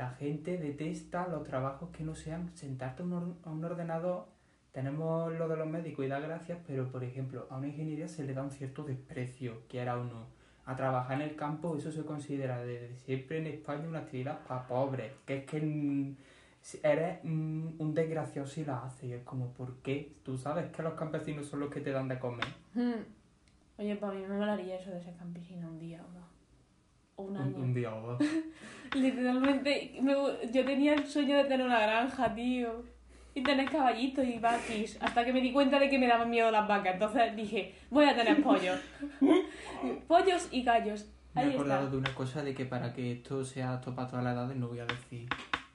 La 0.00 0.12
gente 0.12 0.56
detesta 0.56 1.28
los 1.28 1.44
trabajos 1.44 1.90
que 1.90 2.04
no 2.04 2.14
sean 2.14 2.56
sentarte 2.56 3.02
a 3.02 3.04
un, 3.04 3.62
ordenador. 3.62 4.28
Tenemos 4.72 5.30
lo 5.34 5.46
de 5.46 5.58
los 5.58 5.68
médicos 5.68 6.06
y 6.06 6.08
da 6.08 6.18
gracias, 6.18 6.58
pero 6.66 6.90
por 6.90 7.04
ejemplo, 7.04 7.46
a 7.50 7.58
una 7.58 7.66
ingeniería 7.66 8.08
se 8.08 8.24
le 8.24 8.32
da 8.32 8.42
un 8.42 8.50
cierto 8.50 8.82
desprecio, 8.82 9.60
quiera 9.68 9.98
o 9.98 10.04
no. 10.04 10.24
A 10.64 10.74
trabajar 10.74 11.20
en 11.20 11.28
el 11.28 11.36
campo, 11.36 11.76
eso 11.76 11.92
se 11.92 12.02
considera 12.06 12.62
desde 12.62 12.96
siempre 12.96 13.40
en 13.40 13.48
España 13.48 13.86
una 13.86 13.98
actividad 13.98 14.38
para 14.48 14.66
pobres. 14.66 15.12
Que 15.26 15.36
es 15.36 15.44
que 15.44 15.60
mm, 15.60 16.16
eres 16.82 17.22
mm, 17.22 17.68
un 17.78 17.92
desgraciado 17.92 18.48
si 18.48 18.64
la 18.64 18.82
haces. 18.82 19.04
Y 19.04 19.12
es 19.12 19.22
como, 19.24 19.52
¿por 19.52 19.82
qué? 19.82 20.14
Tú 20.22 20.38
sabes 20.38 20.72
que 20.72 20.82
los 20.82 20.94
campesinos 20.94 21.44
son 21.44 21.60
los 21.60 21.68
que 21.68 21.82
te 21.82 21.90
dan 21.90 22.08
de 22.08 22.18
comer. 22.18 22.46
Hmm. 22.72 23.04
Oye, 23.76 23.96
para 23.96 24.14
mí 24.14 24.22
me 24.26 24.38
molaría 24.38 24.76
eso 24.76 24.92
de 24.92 25.02
ser 25.02 25.14
campesina 25.16 25.68
un 25.68 25.78
día, 25.78 26.02
¿o 26.02 26.10
no? 26.18 26.29
O 27.20 27.24
un 27.24 27.36
año. 27.36 27.56
un 27.56 27.74
día 27.74 27.94
o 27.94 28.00
dos. 28.00 28.22
Literalmente, 28.94 29.98
me 30.02 30.12
yo 30.12 30.64
tenía 30.64 30.94
el 30.94 31.06
sueño 31.06 31.36
de 31.36 31.44
tener 31.44 31.64
una 31.64 31.80
granja, 31.80 32.34
tío. 32.34 32.82
Y 33.32 33.42
tener 33.42 33.70
caballitos 33.70 34.26
y 34.26 34.38
vaquis. 34.40 34.98
Hasta 35.00 35.24
que 35.24 35.32
me 35.32 35.40
di 35.40 35.52
cuenta 35.52 35.78
de 35.78 35.88
que 35.88 35.98
me 35.98 36.08
daban 36.08 36.28
miedo 36.28 36.50
las 36.50 36.66
vacas. 36.66 36.94
Entonces 36.94 37.36
dije, 37.36 37.74
voy 37.88 38.06
a 38.06 38.16
tener 38.16 38.42
pollos. 38.42 38.80
pollos 40.08 40.48
y 40.50 40.64
gallos. 40.64 41.06
Me 41.34 41.44
he 41.44 41.54
acordado 41.54 41.84
está. 41.84 41.90
de 41.92 41.96
una 41.98 42.14
cosa 42.14 42.42
de 42.42 42.54
que 42.54 42.64
para 42.64 42.92
que 42.92 43.12
esto 43.12 43.44
sea 43.44 43.74
apto 43.74 43.94
para 43.94 44.08
todas 44.08 44.24
las 44.24 44.34
edades 44.34 44.56
no 44.56 44.66
voy 44.66 44.80
a 44.80 44.86
decir. 44.86 45.28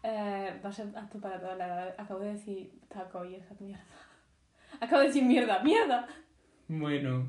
Eh, 0.03 0.59
va 0.63 0.69
a 0.69 0.73
ser 0.73 0.87
apto 0.97 1.19
para 1.19 1.39
toda 1.39 1.55
la 1.55 1.65
edad. 1.65 1.95
Acabo 1.97 2.19
de 2.19 2.33
decir 2.33 2.71
taco 2.89 3.23
y 3.23 3.35
esa 3.35 3.55
mierda. 3.59 3.85
Acabo 4.81 5.01
de 5.01 5.07
decir 5.07 5.23
mierda, 5.23 5.63
mierda. 5.63 6.07
Bueno, 6.67 7.27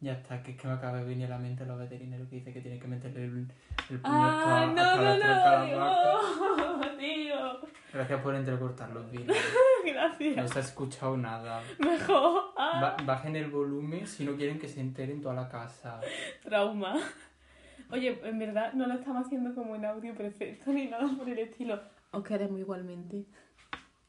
ya 0.00 0.12
está, 0.12 0.42
que 0.42 0.52
es 0.52 0.56
que 0.60 0.66
me 0.68 0.74
acaba 0.74 0.98
de 0.98 1.04
venir 1.04 1.26
a 1.26 1.30
la 1.30 1.38
mente 1.38 1.64
los 1.66 1.78
veterinarios 1.78 2.28
que 2.28 2.36
dice 2.36 2.52
que 2.52 2.60
tiene 2.60 2.78
que 2.78 2.86
meterle 2.86 3.24
el, 3.24 3.48
el 3.90 4.00
puño 4.00 4.14
Ah, 4.14 4.62
hasta, 4.64 4.72
no, 4.74 4.82
hasta 4.82 4.96
no, 4.96 5.66
la 5.66 5.76
vaca. 5.76 6.80
no, 6.90 6.96
tío. 6.98 7.60
Gracias 7.92 8.20
por 8.20 8.34
entrecortar 8.34 8.90
los 8.90 9.10
vídeos. 9.10 9.36
No 9.86 9.92
Gracias. 9.92 10.50
se 10.50 10.58
ha 10.58 10.62
escuchado 10.62 11.16
nada. 11.16 11.62
Mejor. 11.78 12.52
Ah, 12.58 12.96
Ba- 12.98 13.04
bajen 13.04 13.36
el 13.36 13.48
volumen 13.48 14.04
si 14.08 14.24
no 14.24 14.34
quieren 14.36 14.58
que 14.58 14.66
se 14.66 14.80
enteren 14.80 15.22
toda 15.22 15.34
la 15.34 15.48
casa. 15.48 16.00
trauma. 16.42 16.96
Oye, 17.92 18.18
en 18.24 18.36
verdad 18.40 18.72
no 18.72 18.88
lo 18.88 18.94
estamos 18.94 19.24
haciendo 19.24 19.54
como 19.54 19.76
en 19.76 19.84
audio 19.84 20.12
perfecto 20.16 20.72
ni 20.72 20.88
nada 20.88 21.08
por 21.16 21.28
el 21.28 21.38
estilo. 21.38 21.80
Os 22.10 22.24
queremos 22.24 22.58
igualmente. 22.58 23.26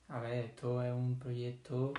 A 0.10 0.20
ver, 0.20 0.46
esto 0.46 0.82
es 0.82 0.92
un 0.92 1.20
proyecto 1.20 1.94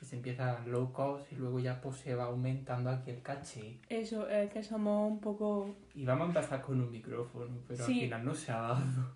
que 0.00 0.06
se 0.06 0.16
empieza 0.16 0.58
locos 0.66 1.30
y 1.30 1.34
luego 1.36 1.60
ya 1.60 1.78
pues 1.82 1.96
se 1.98 2.14
va 2.14 2.24
aumentando 2.24 2.88
aquí 2.88 3.10
el 3.10 3.20
caché. 3.20 3.78
Eso, 3.90 4.26
es 4.30 4.50
que 4.50 4.62
somos 4.62 5.12
un 5.12 5.20
poco... 5.20 5.76
Y 5.94 6.06
vamos 6.06 6.24
a 6.24 6.28
empezar 6.28 6.62
con 6.62 6.80
un 6.80 6.90
micrófono, 6.90 7.58
pero 7.68 7.84
Sí. 7.84 7.92
al 7.92 8.00
final 8.00 8.24
no 8.24 8.34
se 8.34 8.50
ha 8.50 8.60
dado. 8.62 9.14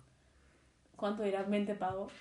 ¿Cuánto 0.95 1.23
era? 1.23 1.41
20 1.41 1.73
pagos. 1.75 2.13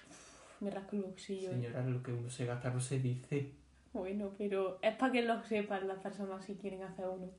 Me 0.61 0.71
rasco 0.71 0.97
el 0.97 1.03
bolsillo. 1.03 1.51
eh. 1.51 1.53
Señora, 1.53 1.85
lo 1.85 2.03
que 2.03 2.13
uno 2.15 2.31
se 2.31 2.47
gasta 2.47 2.71
no 2.71 2.81
se 2.81 2.99
dice. 3.01 3.53
Bueno, 3.93 4.31
pero 4.39 4.79
es 4.81 4.95
para 4.97 5.13
que 5.13 5.23
lo 5.23 5.45
sepan 5.45 5.87
las 5.87 5.99
personas 5.99 6.43
si 6.45 6.55
quieren 6.55 6.83
hacer 6.83 7.07
uno. 7.07 7.31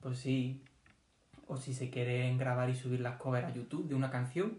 Pues 0.00 0.18
sí. 0.18 0.60
O 1.46 1.56
si 1.56 1.72
se 1.72 1.88
quieren 1.88 2.36
grabar 2.36 2.68
y 2.68 2.74
subir 2.74 3.00
las 3.00 3.16
covers 3.16 3.46
a 3.46 3.54
YouTube 3.54 3.86
de 3.86 3.94
una 3.94 4.10
canción. 4.10 4.58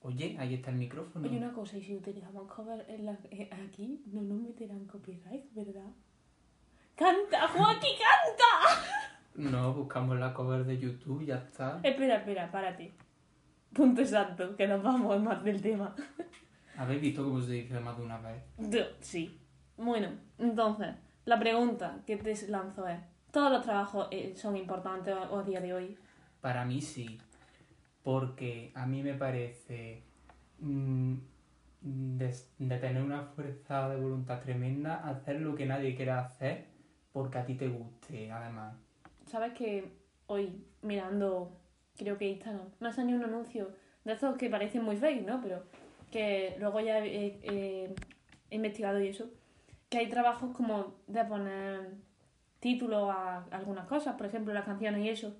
Oye, 0.00 0.36
ahí 0.38 0.54
está 0.54 0.70
el 0.70 0.76
micrófono. 0.76 1.26
Oye, 1.28 1.38
una 1.38 1.52
cosa, 1.52 1.76
y 1.76 1.82
si 1.82 1.96
utilizamos 1.96 2.50
cover 2.52 2.84
en 2.88 3.04
la- 3.06 3.18
eh, 3.30 3.50
aquí, 3.66 4.02
no 4.06 4.22
nos 4.22 4.40
meterán 4.40 4.86
copyright, 4.86 5.52
¿verdad? 5.54 5.90
¡Canta, 6.94 7.48
Joaquín, 7.48 7.90
canta! 7.98 8.84
No, 9.34 9.72
buscamos 9.74 10.18
la 10.18 10.32
cover 10.34 10.64
de 10.64 10.78
YouTube, 10.78 11.24
ya 11.24 11.36
está. 11.36 11.80
Espera, 11.82 12.16
espera, 12.16 12.50
párate. 12.50 12.92
Punto 13.72 14.00
exacto, 14.00 14.56
que 14.56 14.66
nos 14.66 14.82
vamos 14.82 15.20
más 15.22 15.42
del 15.44 15.60
tema. 15.60 15.94
¿Habéis 16.76 17.00
visto 17.00 17.24
cómo 17.24 17.40
se 17.40 17.52
dice 17.52 17.78
más 17.80 17.96
de 17.98 18.04
una 18.04 18.18
vez? 18.18 18.42
Sí. 19.00 19.38
Bueno, 19.76 20.08
entonces, 20.38 20.94
la 21.24 21.38
pregunta 21.38 22.02
que 22.06 22.16
te 22.16 22.34
lanzo 22.48 22.86
es, 22.88 22.98
¿todos 23.30 23.50
los 23.52 23.62
trabajos 23.62 24.08
eh, 24.10 24.34
son 24.36 24.56
importantes 24.56 25.14
a 25.14 25.42
día 25.42 25.60
de 25.60 25.72
hoy? 25.72 25.98
Para 26.40 26.64
mí 26.64 26.80
sí, 26.80 27.20
porque 28.02 28.72
a 28.74 28.86
mí 28.86 29.02
me 29.02 29.14
parece 29.14 30.02
mm, 30.60 31.14
de, 31.80 32.78
tener 32.78 33.02
una 33.02 33.22
fuerza 33.22 33.88
de 33.88 33.96
voluntad 33.96 34.40
tremenda 34.40 35.08
hacer 35.08 35.40
lo 35.40 35.54
que 35.54 35.66
nadie 35.66 35.94
quiera 35.94 36.20
hacer 36.20 36.66
porque 37.12 37.38
a 37.38 37.44
ti 37.44 37.54
te 37.54 37.68
guste, 37.68 38.30
además. 38.30 38.74
¿Sabes 39.26 39.52
que 39.54 39.92
hoy, 40.26 40.64
mirando, 40.82 41.50
creo 41.96 42.16
que 42.18 42.28
Instagram, 42.28 42.68
me 42.80 42.88
ha 42.88 42.92
salido 42.92 43.18
un 43.18 43.24
anuncio 43.24 43.70
de 44.04 44.12
estos 44.12 44.36
que 44.36 44.48
parecen 44.50 44.84
muy 44.84 44.96
fake, 44.96 45.26
¿no? 45.26 45.40
Pero 45.42 45.64
que 46.10 46.56
luego 46.58 46.80
ya 46.80 47.04
he- 47.04 47.38
he 47.42 47.94
investigado 48.50 49.00
y 49.02 49.08
eso, 49.08 49.30
que 49.90 49.98
hay 49.98 50.08
trabajos 50.08 50.54
como 50.56 50.94
de 51.06 51.24
poner 51.24 51.90
título 52.60 53.10
a 53.10 53.44
algunas 53.50 53.86
cosas, 53.86 54.16
por 54.16 54.26
ejemplo, 54.26 54.52
las 54.54 54.64
canciones 54.64 55.04
y 55.04 55.08
eso. 55.08 55.36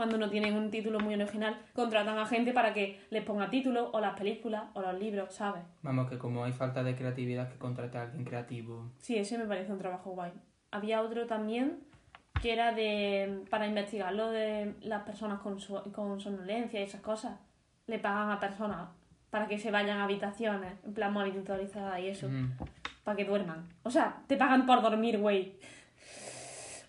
Cuando 0.00 0.16
no 0.16 0.30
tienen 0.30 0.54
un 0.56 0.70
título 0.70 0.98
muy 0.98 1.12
original, 1.12 1.60
contratan 1.74 2.16
a 2.16 2.24
gente 2.24 2.54
para 2.54 2.72
que 2.72 2.98
les 3.10 3.22
ponga 3.22 3.50
título, 3.50 3.90
o 3.92 4.00
las 4.00 4.18
películas, 4.18 4.62
o 4.72 4.80
los 4.80 4.98
libros, 4.98 5.34
¿sabes? 5.34 5.62
Vamos, 5.82 6.08
que 6.08 6.16
como 6.16 6.42
hay 6.42 6.52
falta 6.52 6.82
de 6.82 6.96
creatividad, 6.96 7.50
que 7.52 7.58
contrate 7.58 7.98
a 7.98 8.02
alguien 8.04 8.24
creativo. 8.24 8.90
Sí, 8.96 9.18
ese 9.18 9.36
me 9.36 9.44
parece 9.44 9.70
un 9.72 9.78
trabajo 9.78 10.12
guay. 10.12 10.32
Había 10.70 11.02
otro 11.02 11.26
también 11.26 11.80
que 12.40 12.54
era 12.54 12.72
de 12.72 13.42
para 13.50 13.66
investigar 13.66 14.14
lo 14.14 14.30
de 14.30 14.74
las 14.80 15.02
personas 15.02 15.40
con, 15.40 15.60
su- 15.60 15.92
con 15.92 16.18
somnolencia 16.18 16.80
y 16.80 16.84
esas 16.84 17.02
cosas. 17.02 17.38
Le 17.86 17.98
pagan 17.98 18.30
a 18.30 18.40
personas 18.40 18.88
para 19.28 19.48
que 19.48 19.58
se 19.58 19.70
vayan 19.70 19.98
a 19.98 20.04
habitaciones, 20.04 20.72
en 20.82 20.94
plan 20.94 21.12
monitorizada 21.12 22.00
y 22.00 22.08
eso, 22.08 22.26
Mm. 22.26 22.52
para 23.04 23.18
que 23.18 23.26
duerman. 23.26 23.68
O 23.82 23.90
sea, 23.90 24.22
te 24.26 24.38
pagan 24.38 24.64
por 24.64 24.80
dormir, 24.80 25.18
güey. 25.18 25.58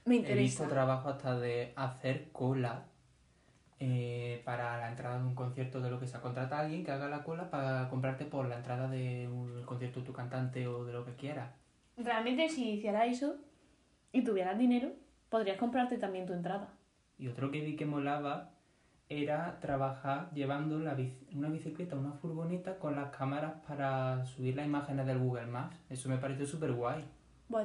Me 0.05 0.15
He 0.15 0.19
visto 0.19 0.31
interesa. 0.63 0.67
trabajo 0.69 1.09
hasta 1.09 1.37
de 1.37 1.73
hacer 1.75 2.31
cola 2.31 2.85
eh, 3.83 4.41
para 4.45 4.77
la 4.77 4.89
entrada 4.89 5.17
de 5.17 5.25
un 5.25 5.33
concierto 5.33 5.81
de 5.81 5.89
lo 5.89 5.99
que 5.99 6.05
sea. 6.05 6.21
Contrata 6.21 6.57
a 6.57 6.61
alguien 6.61 6.83
que 6.85 6.91
haga 6.91 7.09
la 7.09 7.23
cola 7.23 7.49
para 7.49 7.89
comprarte 7.89 8.25
por 8.25 8.47
la 8.47 8.57
entrada 8.57 8.87
de 8.87 9.27
un 9.27 9.63
concierto 9.65 9.99
de 10.01 10.05
tu 10.05 10.13
cantante 10.13 10.67
o 10.67 10.85
de 10.85 10.93
lo 10.93 11.03
que 11.03 11.15
quieras. 11.15 11.49
Realmente, 11.97 12.47
si 12.47 12.73
hicieras 12.73 13.07
eso 13.07 13.35
y 14.11 14.23
tuvieras 14.23 14.57
dinero, 14.59 14.91
podrías 15.29 15.57
comprarte 15.57 15.97
también 15.97 16.27
tu 16.27 16.33
entrada. 16.33 16.69
Y 17.17 17.27
otro 17.27 17.49
que 17.49 17.61
vi 17.61 17.75
que 17.75 17.85
molaba 17.87 18.51
era 19.09 19.59
trabajar 19.59 20.29
llevando 20.31 20.77
la 20.79 20.95
bici- 20.95 21.27
una 21.35 21.49
bicicleta, 21.49 21.95
una 21.95 22.13
furgoneta 22.13 22.77
con 22.77 22.95
las 22.95 23.09
cámaras 23.15 23.53
para 23.67 24.23
subir 24.25 24.55
las 24.55 24.65
imágenes 24.67 25.05
del 25.07 25.17
Google 25.19 25.47
Maps. 25.47 25.75
Eso 25.89 26.07
me 26.07 26.17
pareció 26.17 26.45
súper 26.45 26.71
guay. 26.73 27.03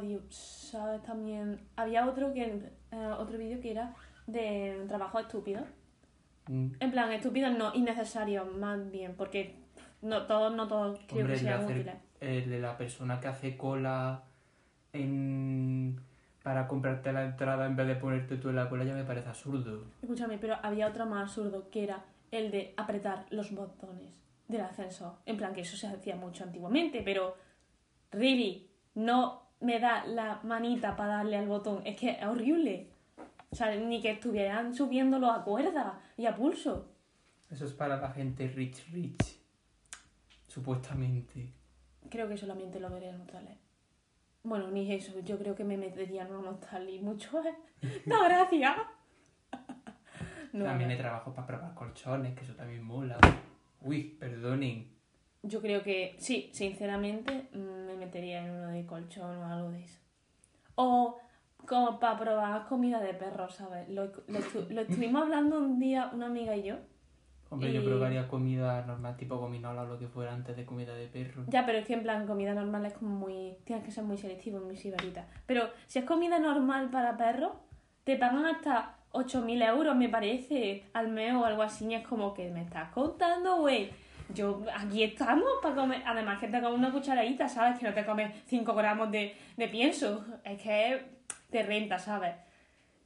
Tío, 0.00 0.20
¿sabes? 0.30 1.02
También 1.02 1.60
había 1.76 2.08
otro 2.08 2.32
que 2.32 2.42
eh, 2.90 3.06
otro 3.18 3.38
vídeo 3.38 3.60
que 3.60 3.70
era 3.70 3.94
de 4.26 4.84
trabajo 4.88 5.20
estúpido. 5.20 5.62
Mm, 6.48 6.68
En 6.80 6.90
plan, 6.90 7.12
estúpidos 7.12 7.56
no, 7.56 7.74
innecesarios 7.74 8.52
más 8.56 8.90
bien, 8.90 9.14
porque 9.16 9.54
no 10.02 10.26
todos, 10.26 10.54
no 10.54 10.68
todos 10.68 10.98
creo 11.08 11.20
Hombre, 11.22 11.34
que 11.34 11.40
sean 11.40 11.60
hacer- 11.64 11.76
útiles. 11.78 11.94
el 12.20 12.50
de 12.50 12.60
la 12.60 12.76
persona 12.76 13.20
que 13.20 13.28
hace 13.28 13.56
cola 13.56 14.22
en- 14.92 16.00
para 16.42 16.68
comprarte 16.68 17.12
la 17.12 17.24
entrada 17.24 17.66
en 17.66 17.74
vez 17.74 17.86
de 17.88 17.96
ponerte 17.96 18.36
tú 18.36 18.50
en 18.50 18.56
la 18.56 18.68
cola 18.68 18.84
ya 18.84 18.94
me 18.94 19.04
parece 19.04 19.28
absurdo. 19.28 19.82
Escúchame, 20.00 20.38
pero 20.38 20.56
había 20.62 20.86
otro 20.86 21.04
más 21.06 21.22
absurdo 21.24 21.68
que 21.70 21.82
era 21.84 22.04
el 22.30 22.50
de 22.52 22.72
apretar 22.76 23.26
los 23.30 23.52
botones 23.52 24.20
del 24.46 24.60
ascensor. 24.60 25.14
En 25.26 25.36
plan, 25.36 25.52
que 25.54 25.62
eso 25.62 25.76
se 25.76 25.88
hacía 25.88 26.14
mucho 26.14 26.44
antiguamente, 26.44 27.02
pero 27.04 27.34
really, 28.12 28.68
no 28.94 29.42
me 29.60 29.80
da 29.80 30.04
la 30.06 30.38
manita 30.44 30.94
para 30.94 31.16
darle 31.16 31.36
al 31.36 31.48
botón. 31.48 31.82
Es 31.84 31.96
que 31.96 32.10
es 32.10 32.24
horrible. 32.24 32.90
O 33.50 33.56
sea, 33.56 33.74
ni 33.74 34.00
que 34.00 34.10
estuvieran 34.12 34.72
subiéndolo 34.74 35.30
a 35.30 35.42
cuerda 35.42 35.98
y 36.16 36.26
a 36.26 36.34
pulso. 36.34 36.92
Eso 37.50 37.64
es 37.64 37.72
para 37.72 37.96
la 38.00 38.10
gente 38.10 38.48
rich 38.48 38.90
rich. 38.90 39.40
Supuestamente. 40.46 41.52
Creo 42.08 42.28
que 42.28 42.36
solamente 42.36 42.80
lo 42.80 42.90
veré 42.90 43.08
en 43.08 43.16
Australia. 43.16 43.56
Bueno, 44.42 44.70
ni 44.70 44.92
eso, 44.92 45.18
yo 45.20 45.38
creo 45.38 45.54
que 45.54 45.64
me 45.64 45.76
metería 45.76 46.22
en 46.22 46.34
un 46.34 46.46
hostal 46.46 46.88
y 46.88 47.00
mucho 47.00 47.42
es. 47.42 47.56
¡No, 48.06 48.24
gracias! 48.24 48.76
No, 50.52 50.64
también 50.64 50.88
no. 50.88 50.94
hay 50.94 51.00
trabajo 51.00 51.34
para 51.34 51.46
probar 51.46 51.74
colchones, 51.74 52.34
que 52.34 52.44
eso 52.44 52.54
también 52.54 52.82
mola. 52.82 53.18
Uy, 53.82 54.16
perdonen. 54.18 54.90
Yo 55.42 55.60
creo 55.60 55.82
que 55.82 56.16
sí, 56.18 56.48
sinceramente 56.52 57.48
me 57.52 57.94
metería 57.94 58.44
en 58.44 58.50
uno 58.50 58.68
de 58.68 58.86
colchón 58.86 59.36
o 59.36 59.46
algo 59.46 59.70
de 59.70 59.84
eso. 59.84 60.00
O 60.76 61.18
como 61.66 61.98
para 61.98 62.18
probar 62.18 62.66
comida 62.66 63.00
de 63.00 63.14
perro, 63.14 63.48
¿sabes? 63.48 63.88
Lo, 63.88 64.04
lo 64.06 64.38
estu- 64.38 64.68
lo 64.68 64.80
estuvimos 64.82 65.22
hablando 65.22 65.58
un 65.58 65.78
día 65.78 66.10
una 66.12 66.26
amiga 66.26 66.56
y 66.56 66.62
yo. 66.64 66.76
Hombre, 67.48 67.72
yo 67.72 67.84
probaría 67.84 68.26
comida 68.26 68.84
normal, 68.86 69.16
tipo 69.16 69.36
gominola 69.38 69.82
o 69.82 69.86
lo 69.86 69.98
que 70.00 70.08
fuera 70.08 70.32
antes 70.32 70.56
de 70.56 70.64
comida 70.66 70.94
de 70.94 71.06
perro. 71.06 71.44
Ya, 71.46 71.64
pero 71.64 71.78
es 71.78 71.86
que 71.86 71.92
en 71.94 72.02
plan 72.02 72.26
comida 72.26 72.54
normal 72.54 72.84
es 72.86 72.94
como 72.94 73.14
muy... 73.14 73.54
Tienes 73.64 73.84
que 73.84 73.92
ser 73.92 74.02
muy 74.02 74.18
selectivo, 74.18 74.58
muy 74.58 74.76
sibarita. 74.76 75.26
Pero 75.46 75.68
si 75.86 76.00
es 76.00 76.04
comida 76.04 76.40
normal 76.40 76.90
para 76.90 77.16
perros, 77.16 77.52
te 78.02 78.16
pagan 78.16 78.46
hasta 78.46 78.96
8.000 79.12 79.62
euros, 79.62 79.94
me 79.94 80.08
parece, 80.08 80.84
al 80.92 81.06
mes 81.08 81.34
o 81.34 81.44
algo 81.44 81.62
así. 81.62 81.86
Y 81.86 81.94
es 81.94 82.04
como 82.06 82.34
que 82.34 82.50
me 82.50 82.62
estás 82.62 82.90
contando, 82.90 83.58
güey. 83.60 83.90
Yo, 84.34 84.64
aquí 84.76 85.04
estamos 85.04 85.46
para 85.62 85.76
comer. 85.76 86.02
Además 86.04 86.40
que 86.40 86.48
te 86.48 86.60
comes 86.60 86.76
una 86.80 86.90
cucharadita, 86.90 87.48
¿sabes? 87.48 87.78
Que 87.78 87.86
no 87.86 87.94
te 87.94 88.04
comes 88.04 88.34
5 88.46 88.74
gramos 88.74 89.12
de, 89.12 89.36
de 89.56 89.68
pienso. 89.68 90.24
Es 90.42 90.60
que 90.60 91.15
te 91.50 91.62
renta, 91.62 91.98
¿sabes? 91.98 92.36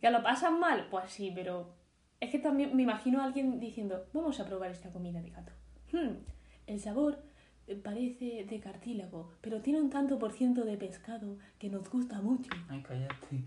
¿Que 0.00 0.10
lo 0.10 0.22
pasas 0.22 0.52
mal? 0.52 0.88
Pues 0.90 1.10
sí, 1.10 1.32
pero... 1.34 1.74
Es 2.20 2.30
que 2.30 2.38
también 2.38 2.76
me 2.76 2.82
imagino 2.82 3.20
a 3.20 3.24
alguien 3.24 3.58
diciendo, 3.60 4.04
vamos 4.12 4.38
a 4.40 4.46
probar 4.46 4.70
esta 4.70 4.90
comida 4.90 5.22
de 5.22 5.30
gato. 5.30 5.52
Hmm, 5.92 6.18
el 6.66 6.78
sabor 6.78 7.18
eh, 7.66 7.76
parece 7.76 8.44
de 8.44 8.60
cartílago, 8.60 9.32
pero 9.40 9.62
tiene 9.62 9.80
un 9.80 9.88
tanto 9.88 10.18
por 10.18 10.32
ciento 10.32 10.64
de 10.64 10.76
pescado 10.76 11.38
que 11.58 11.70
nos 11.70 11.88
gusta 11.88 12.20
mucho. 12.20 12.50
Ay, 12.68 12.82
cállate. 12.82 13.44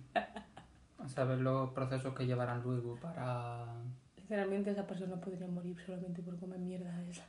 A 0.97 1.07
saber 1.07 1.39
los 1.39 1.69
procesos 1.71 2.15
que 2.15 2.25
llevarán 2.25 2.63
luego 2.63 2.95
para 2.95 3.67
Sinceramente, 4.23 4.71
esa 4.71 4.87
persona 4.87 5.17
podría 5.17 5.47
morir 5.47 5.75
solamente 5.85 6.21
por 6.21 6.39
comer 6.39 6.57
mierda 6.59 7.03
esa. 7.09 7.25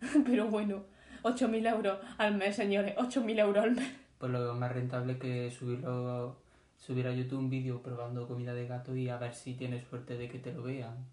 Pero 0.26 0.48
bueno, 0.48 0.84
8.000 1.22 1.74
euros 1.74 1.98
al 2.18 2.36
mes, 2.36 2.54
señores. 2.54 2.94
8.000 2.96 3.40
euros 3.40 3.64
al 3.64 3.70
mes. 3.74 3.90
Pues 4.18 4.30
lo 4.30 4.54
más 4.54 4.70
rentable 4.70 5.18
que 5.18 5.50
subirlo, 5.50 6.36
subir 6.78 7.06
a 7.06 7.12
YouTube 7.12 7.40
un 7.40 7.50
vídeo 7.50 7.82
probando 7.82 8.26
comida 8.26 8.54
de 8.54 8.66
gato 8.66 8.96
y 8.96 9.08
a 9.08 9.18
ver 9.18 9.34
si 9.34 9.54
tienes 9.54 9.84
suerte 9.84 10.16
de 10.16 10.28
que 10.28 10.38
te 10.38 10.54
lo 10.54 10.62
vean. 10.62 11.04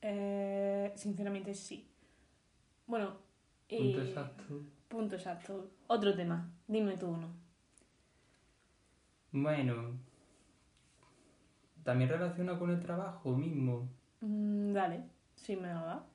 Eh, 0.00 0.92
sinceramente, 0.94 1.52
sí. 1.54 1.86
Bueno, 2.86 3.18
y... 3.68 3.76
Punto 3.76 4.02
exacto. 4.02 4.44
Punto 4.88 5.14
exacto. 5.16 5.70
Otro 5.88 6.14
tema. 6.14 6.50
Dime 6.66 6.96
tú 6.96 7.08
uno. 7.08 7.28
Bueno, 9.32 9.98
también 11.84 12.10
relaciona 12.10 12.58
con 12.58 12.70
el 12.70 12.80
trabajo 12.80 13.36
mismo. 13.36 13.88
Mm, 14.20 14.72
dale, 14.72 15.04
sí 15.36 15.56
me 15.56 15.72
lo 15.72 15.80
da. 15.80 16.06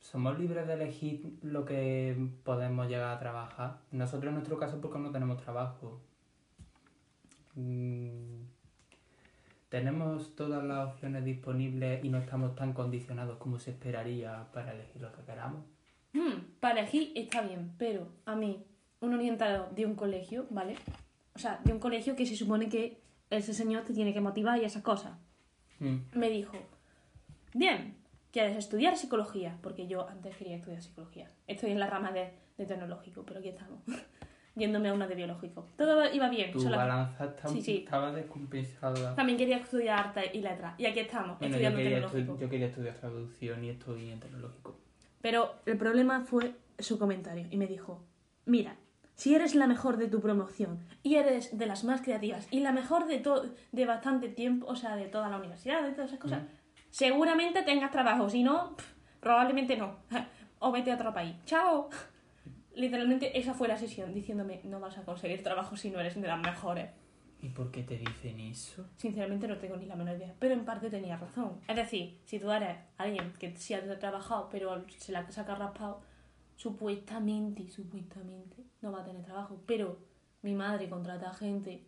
Somos 0.00 0.38
libres 0.38 0.66
de 0.66 0.74
elegir 0.74 1.38
lo 1.42 1.64
que 1.64 2.16
podemos 2.44 2.88
llegar 2.88 3.16
a 3.16 3.18
trabajar. 3.18 3.80
Nosotros 3.90 4.28
en 4.28 4.34
nuestro 4.34 4.58
caso 4.58 4.80
porque 4.80 4.98
no 4.98 5.10
tenemos 5.10 5.42
trabajo. 5.42 6.00
Mm, 7.54 8.42
tenemos 9.68 10.34
todas 10.34 10.64
las 10.64 10.88
opciones 10.88 11.24
disponibles 11.24 12.02
y 12.04 12.08
no 12.08 12.18
estamos 12.18 12.54
tan 12.54 12.72
condicionados 12.72 13.36
como 13.38 13.58
se 13.58 13.72
esperaría 13.72 14.46
para 14.52 14.72
elegir 14.72 15.02
lo 15.02 15.12
que 15.12 15.22
queramos. 15.22 15.62
Mm, 16.12 16.58
para 16.60 16.80
elegir 16.80 17.12
está 17.14 17.42
bien, 17.42 17.72
pero 17.78 18.08
a 18.24 18.34
mí, 18.34 18.64
un 19.00 19.14
orientado 19.14 19.68
de 19.74 19.84
un 19.84 19.94
colegio, 19.94 20.46
¿vale? 20.50 20.76
O 21.34 21.38
sea, 21.38 21.60
de 21.64 21.72
un 21.72 21.78
colegio 21.78 22.16
que 22.16 22.24
se 22.26 22.34
supone 22.34 22.68
que 22.68 23.00
ese 23.30 23.52
señor 23.52 23.84
te 23.84 23.92
tiene 23.92 24.14
que 24.14 24.20
motivar 24.20 24.58
y 24.60 24.64
esas 24.64 24.82
cosas. 24.82 25.18
Mm, 25.80 25.96
Me 26.14 26.30
dijo, 26.30 26.56
bien, 27.54 27.94
¿quieres 28.32 28.56
estudiar 28.56 28.96
psicología? 28.96 29.58
Porque 29.62 29.86
yo 29.86 30.08
antes 30.08 30.34
quería 30.36 30.56
estudiar 30.56 30.80
psicología. 30.82 31.30
Estoy 31.46 31.70
en 31.72 31.78
la 31.78 31.86
rama 31.88 32.10
de, 32.10 32.30
de 32.56 32.66
tecnológico, 32.66 33.22
pero 33.24 33.40
aquí 33.40 33.50
estamos. 33.50 33.80
Yéndome 34.58 34.88
a 34.88 34.92
una 34.94 35.06
de 35.06 35.14
biológico. 35.14 35.66
Todo 35.76 36.12
iba 36.12 36.28
bien. 36.28 36.50
Tu 36.52 36.64
balanza 36.68 37.24
está- 37.26 37.48
Sí, 37.48 37.62
sí. 37.62 37.76
estaba 37.84 38.10
descompensada. 38.12 39.14
También 39.14 39.38
quería 39.38 39.58
estudiar 39.58 39.98
arte 40.00 40.30
y 40.34 40.40
letras. 40.40 40.74
Y 40.78 40.86
aquí 40.86 41.00
estamos, 41.00 41.38
Bueno, 41.38 41.52
yo 41.56 41.68
estudiando 41.68 41.78
quería, 41.78 41.94
tecnológico. 42.00 42.32
estu- 42.34 42.40
yo 42.40 42.50
quería 42.50 42.66
estudiar 42.66 42.94
traducción 42.96 43.64
y 43.64 43.68
estoy 43.70 44.10
en 44.10 44.20
tecnológico. 44.20 44.76
Pero 45.20 45.54
el 45.66 45.76
problema 45.78 46.20
fue 46.22 46.54
su 46.78 46.98
comentario 46.98 47.46
y 47.50 47.56
me 47.56 47.66
dijo, 47.66 48.02
mira, 48.46 48.76
si 49.14 49.34
eres 49.34 49.54
la 49.54 49.66
mejor 49.66 49.96
de 49.96 50.08
tu 50.08 50.20
promoción 50.20 50.78
y 51.02 51.16
eres 51.16 51.56
de 51.56 51.66
las 51.66 51.84
más 51.84 52.02
creativas 52.02 52.46
y 52.50 52.60
la 52.60 52.72
mejor 52.72 53.06
de, 53.06 53.22
de 53.72 53.86
bastante 53.86 54.28
tiempo, 54.28 54.66
o 54.66 54.76
sea, 54.76 54.96
de 54.96 55.06
toda 55.06 55.28
la 55.28 55.36
universidad, 55.38 55.82
de 55.82 55.90
todas 55.92 56.10
esas 56.10 56.20
cosas, 56.20 56.42
seguramente 56.90 57.62
tengas 57.62 57.90
trabajo, 57.90 58.28
si 58.30 58.42
no, 58.42 58.76
pff, 58.76 58.92
probablemente 59.20 59.76
no. 59.76 59.96
o 60.60 60.72
vete 60.72 60.90
a 60.90 60.94
otro 60.96 61.12
país. 61.14 61.34
¡Chao! 61.44 61.88
Literalmente 62.78 63.36
esa 63.36 63.54
fue 63.54 63.66
la 63.66 63.76
sesión, 63.76 64.14
diciéndome, 64.14 64.60
no 64.62 64.78
vas 64.78 64.96
a 64.98 65.04
conseguir 65.04 65.42
trabajo 65.42 65.76
si 65.76 65.90
no 65.90 65.98
eres 65.98 66.14
de 66.14 66.28
las 66.28 66.40
mejores. 66.40 66.88
¿Y 67.42 67.48
por 67.48 67.72
qué 67.72 67.82
te 67.82 67.98
dicen 67.98 68.38
eso? 68.38 68.88
Sinceramente 68.96 69.48
no 69.48 69.58
tengo 69.58 69.76
ni 69.76 69.86
la 69.86 69.96
menor 69.96 70.16
idea, 70.16 70.32
pero 70.38 70.54
en 70.54 70.64
parte 70.64 70.88
tenía 70.88 71.16
razón. 71.16 71.60
Es 71.66 71.74
decir, 71.74 72.20
si 72.24 72.38
tú 72.38 72.52
eres 72.52 72.78
alguien 72.96 73.32
que 73.32 73.56
sí 73.56 73.74
ha 73.74 73.98
trabajado, 73.98 74.48
pero 74.48 74.84
se 74.96 75.10
la 75.10 75.28
saca 75.28 75.56
raspado, 75.56 76.02
supuestamente, 76.54 77.68
supuestamente, 77.68 78.64
no 78.80 78.92
va 78.92 79.00
a 79.00 79.04
tener 79.04 79.24
trabajo. 79.24 79.60
Pero 79.66 79.98
mi 80.42 80.54
madre 80.54 80.88
contrata 80.88 81.34
gente 81.34 81.84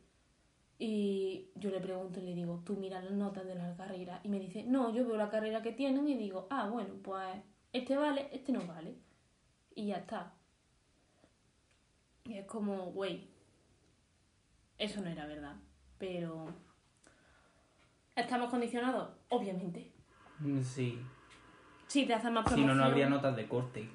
y 0.76 1.50
yo 1.54 1.70
le 1.70 1.78
pregunto 1.78 2.18
y 2.18 2.25
le 2.25 2.35
digo, 2.35 2.62
tú 2.66 2.75
mira 2.75 3.00
las 3.00 3.12
notas 3.12 3.47
de 3.47 3.54
la 3.54 3.76
carrera 3.76 4.20
y 4.25 4.28
me 4.28 4.40
dice, 4.40 4.64
no, 4.64 4.92
yo 4.92 5.06
veo 5.06 5.16
la 5.16 5.30
carrera 5.30 5.62
que 5.62 5.70
tienen 5.70 6.09
y 6.09 6.16
digo, 6.16 6.49
ah, 6.50 6.68
bueno, 6.68 6.94
pues 7.00 7.38
este 7.73 7.97
vale, 7.97 8.28
este 8.32 8.50
no 8.50 8.66
vale. 8.66 8.97
Y 9.76 9.87
ya 9.87 9.99
está. 9.99 10.35
Y 12.24 12.35
es 12.38 12.46
como, 12.46 12.87
güey, 12.92 13.28
eso 14.78 15.00
no 15.00 15.09
era 15.09 15.26
verdad. 15.26 15.56
Pero... 15.98 16.48
¿Estamos 18.16 18.50
condicionados? 18.50 19.09
Obviamente. 19.28 19.90
Sí. 20.62 20.98
Si 21.87 22.06
te 22.06 22.14
hacen 22.14 22.33
más 22.33 22.44
Si 22.44 22.50
promoción... 22.50 22.76
no, 22.76 22.83
no 22.83 22.88
habría 22.88 23.09
notas 23.09 23.35
de 23.37 23.46
corte. 23.48 23.88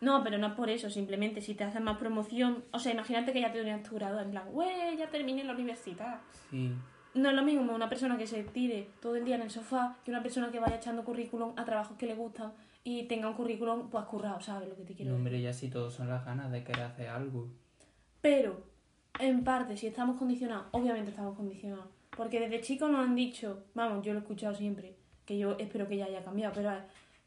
No, 0.00 0.22
pero 0.22 0.38
no 0.38 0.48
es 0.48 0.52
por 0.54 0.68
eso, 0.70 0.90
simplemente 0.90 1.40
si 1.40 1.54
te 1.54 1.64
hacen 1.64 1.82
más 1.84 1.98
promoción... 1.98 2.64
O 2.72 2.78
sea, 2.78 2.92
imagínate 2.92 3.32
que 3.32 3.40
ya 3.40 3.52
te 3.52 3.60
hubieran 3.60 3.82
tu 3.82 3.94
grado 3.94 4.20
en 4.20 4.30
plan, 4.30 4.48
güey, 4.50 4.96
ya 4.96 5.08
terminé 5.10 5.44
la 5.44 5.52
universidad. 5.52 6.20
Sí. 6.50 6.72
No 7.14 7.28
es 7.30 7.34
lo 7.34 7.42
mismo 7.42 7.72
una 7.74 7.88
persona 7.88 8.18
que 8.18 8.26
se 8.26 8.42
tire 8.42 8.88
todo 9.00 9.14
el 9.16 9.24
día 9.24 9.36
en 9.36 9.42
el 9.42 9.50
sofá 9.50 9.96
que 10.04 10.10
una 10.10 10.22
persona 10.22 10.50
que 10.50 10.58
vaya 10.58 10.76
echando 10.76 11.04
currículum 11.04 11.52
a 11.56 11.64
trabajos 11.64 11.96
que 11.96 12.06
le 12.06 12.14
gustan 12.14 12.52
y 12.82 13.04
tenga 13.04 13.28
un 13.28 13.34
currículum 13.34 13.88
pues 13.88 14.04
currado, 14.06 14.40
¿sabes 14.40 14.68
lo 14.68 14.74
que 14.76 14.82
te 14.82 14.94
quiero 14.94 15.12
No, 15.12 15.16
decir? 15.18 15.26
hombre, 15.28 15.40
ya 15.42 15.52
si 15.52 15.70
todos 15.70 15.94
son 15.94 16.08
las 16.08 16.24
ganas 16.24 16.50
de 16.50 16.64
querer 16.64 16.82
hacer 16.82 17.08
algo. 17.08 17.48
Pero, 18.24 18.56
en 19.20 19.44
parte, 19.44 19.76
si 19.76 19.86
estamos 19.86 20.16
condicionados, 20.16 20.68
obviamente 20.70 21.10
estamos 21.10 21.36
condicionados. 21.36 21.84
Porque 22.16 22.40
desde 22.40 22.62
chicos 22.62 22.90
nos 22.90 23.06
han 23.06 23.14
dicho, 23.14 23.64
vamos, 23.74 24.02
yo 24.02 24.14
lo 24.14 24.20
he 24.20 24.22
escuchado 24.22 24.54
siempre, 24.54 24.96
que 25.26 25.36
yo 25.36 25.58
espero 25.58 25.86
que 25.86 25.98
ya 25.98 26.06
haya 26.06 26.24
cambiado, 26.24 26.54
pero 26.54 26.70
es, 26.72 26.78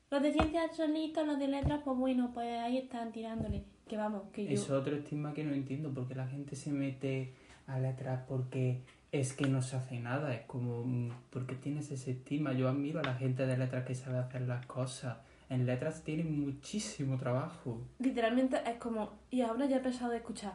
los 0.10 0.24
de 0.24 0.34
ciencias 0.34 0.76
son 0.76 0.96
listos, 0.96 1.28
los 1.28 1.38
de 1.38 1.50
letras, 1.50 1.82
pues 1.86 1.96
bueno, 1.96 2.32
pues 2.34 2.48
ahí 2.48 2.80
están 2.80 3.12
tirándole. 3.12 3.64
Que 3.88 3.96
vamos, 3.96 4.24
que 4.34 4.46
yo... 4.46 4.50
Eso 4.50 4.64
es 4.64 4.82
otro 4.82 4.96
estigma 4.96 5.36
que 5.36 5.44
no 5.44 5.54
entiendo, 5.54 5.94
porque 5.94 6.16
la 6.16 6.26
gente 6.26 6.56
se 6.56 6.72
mete 6.72 7.36
a 7.68 7.78
letras 7.78 8.24
porque 8.28 8.82
es 9.12 9.34
que 9.34 9.46
no 9.46 9.62
se 9.62 9.76
hace 9.76 10.00
nada, 10.00 10.34
es 10.34 10.48
como, 10.48 10.84
mm, 10.84 11.12
¿por 11.30 11.46
qué 11.46 11.54
tienes 11.54 11.92
ese 11.92 12.10
estigma? 12.10 12.54
Yo 12.54 12.70
admiro 12.70 13.02
a 13.02 13.04
la 13.04 13.14
gente 13.14 13.46
de 13.46 13.56
letras 13.56 13.86
que 13.86 13.94
sabe 13.94 14.18
hacer 14.18 14.42
las 14.42 14.66
cosas. 14.66 15.20
En 15.48 15.68
letras 15.68 16.04
tienen 16.04 16.44
muchísimo 16.44 17.20
trabajo. 17.20 17.84
Literalmente 18.00 18.60
es 18.66 18.78
como, 18.78 19.12
y 19.30 19.42
ahora 19.42 19.68
ya 19.68 19.78
he 19.78 19.82
pensado 19.82 20.10
de 20.10 20.18
escuchar, 20.18 20.54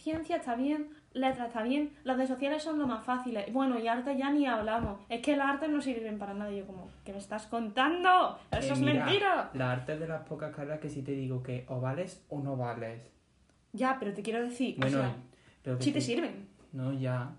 ciencia 0.00 0.36
está 0.36 0.54
bien, 0.56 0.88
letras 1.12 1.48
está 1.48 1.62
bien, 1.62 1.92
las 2.04 2.18
de 2.18 2.26
sociales 2.26 2.62
son 2.62 2.78
lo 2.78 2.86
más 2.86 3.04
fáciles. 3.04 3.52
Bueno, 3.52 3.78
y 3.78 3.86
arte 3.88 4.16
ya 4.16 4.30
ni 4.30 4.46
hablamos. 4.46 5.00
Es 5.08 5.20
que 5.22 5.36
las 5.36 5.48
artes 5.50 5.68
no 5.70 5.80
sirven 5.80 6.18
para 6.18 6.34
nada. 6.34 6.50
Y 6.52 6.58
yo 6.58 6.66
como, 6.66 6.88
¿qué 7.04 7.12
me 7.12 7.18
estás 7.18 7.46
contando? 7.46 8.38
Eso 8.50 8.70
Eh, 8.70 8.72
es 8.72 8.80
mira, 8.80 9.04
mentira. 9.04 9.50
La 9.54 9.72
arte 9.72 9.94
es 9.94 10.00
de 10.00 10.08
las 10.08 10.22
pocas 10.26 10.54
carreras 10.54 10.80
que 10.80 10.88
si 10.88 11.02
te 11.02 11.12
digo 11.12 11.42
que 11.42 11.64
o 11.68 11.80
vales 11.80 12.24
o 12.28 12.40
no 12.40 12.56
vales. 12.56 13.02
Ya, 13.72 13.96
pero 14.00 14.12
te 14.12 14.22
quiero 14.22 14.42
decir, 14.42 14.76
Bueno, 14.78 14.98
o 14.98 15.00
sea, 15.02 15.14
pero 15.62 15.80
sí 15.80 15.92
te 15.92 16.00
sirven. 16.00 16.48
No, 16.72 16.92
ya. 16.92 17.30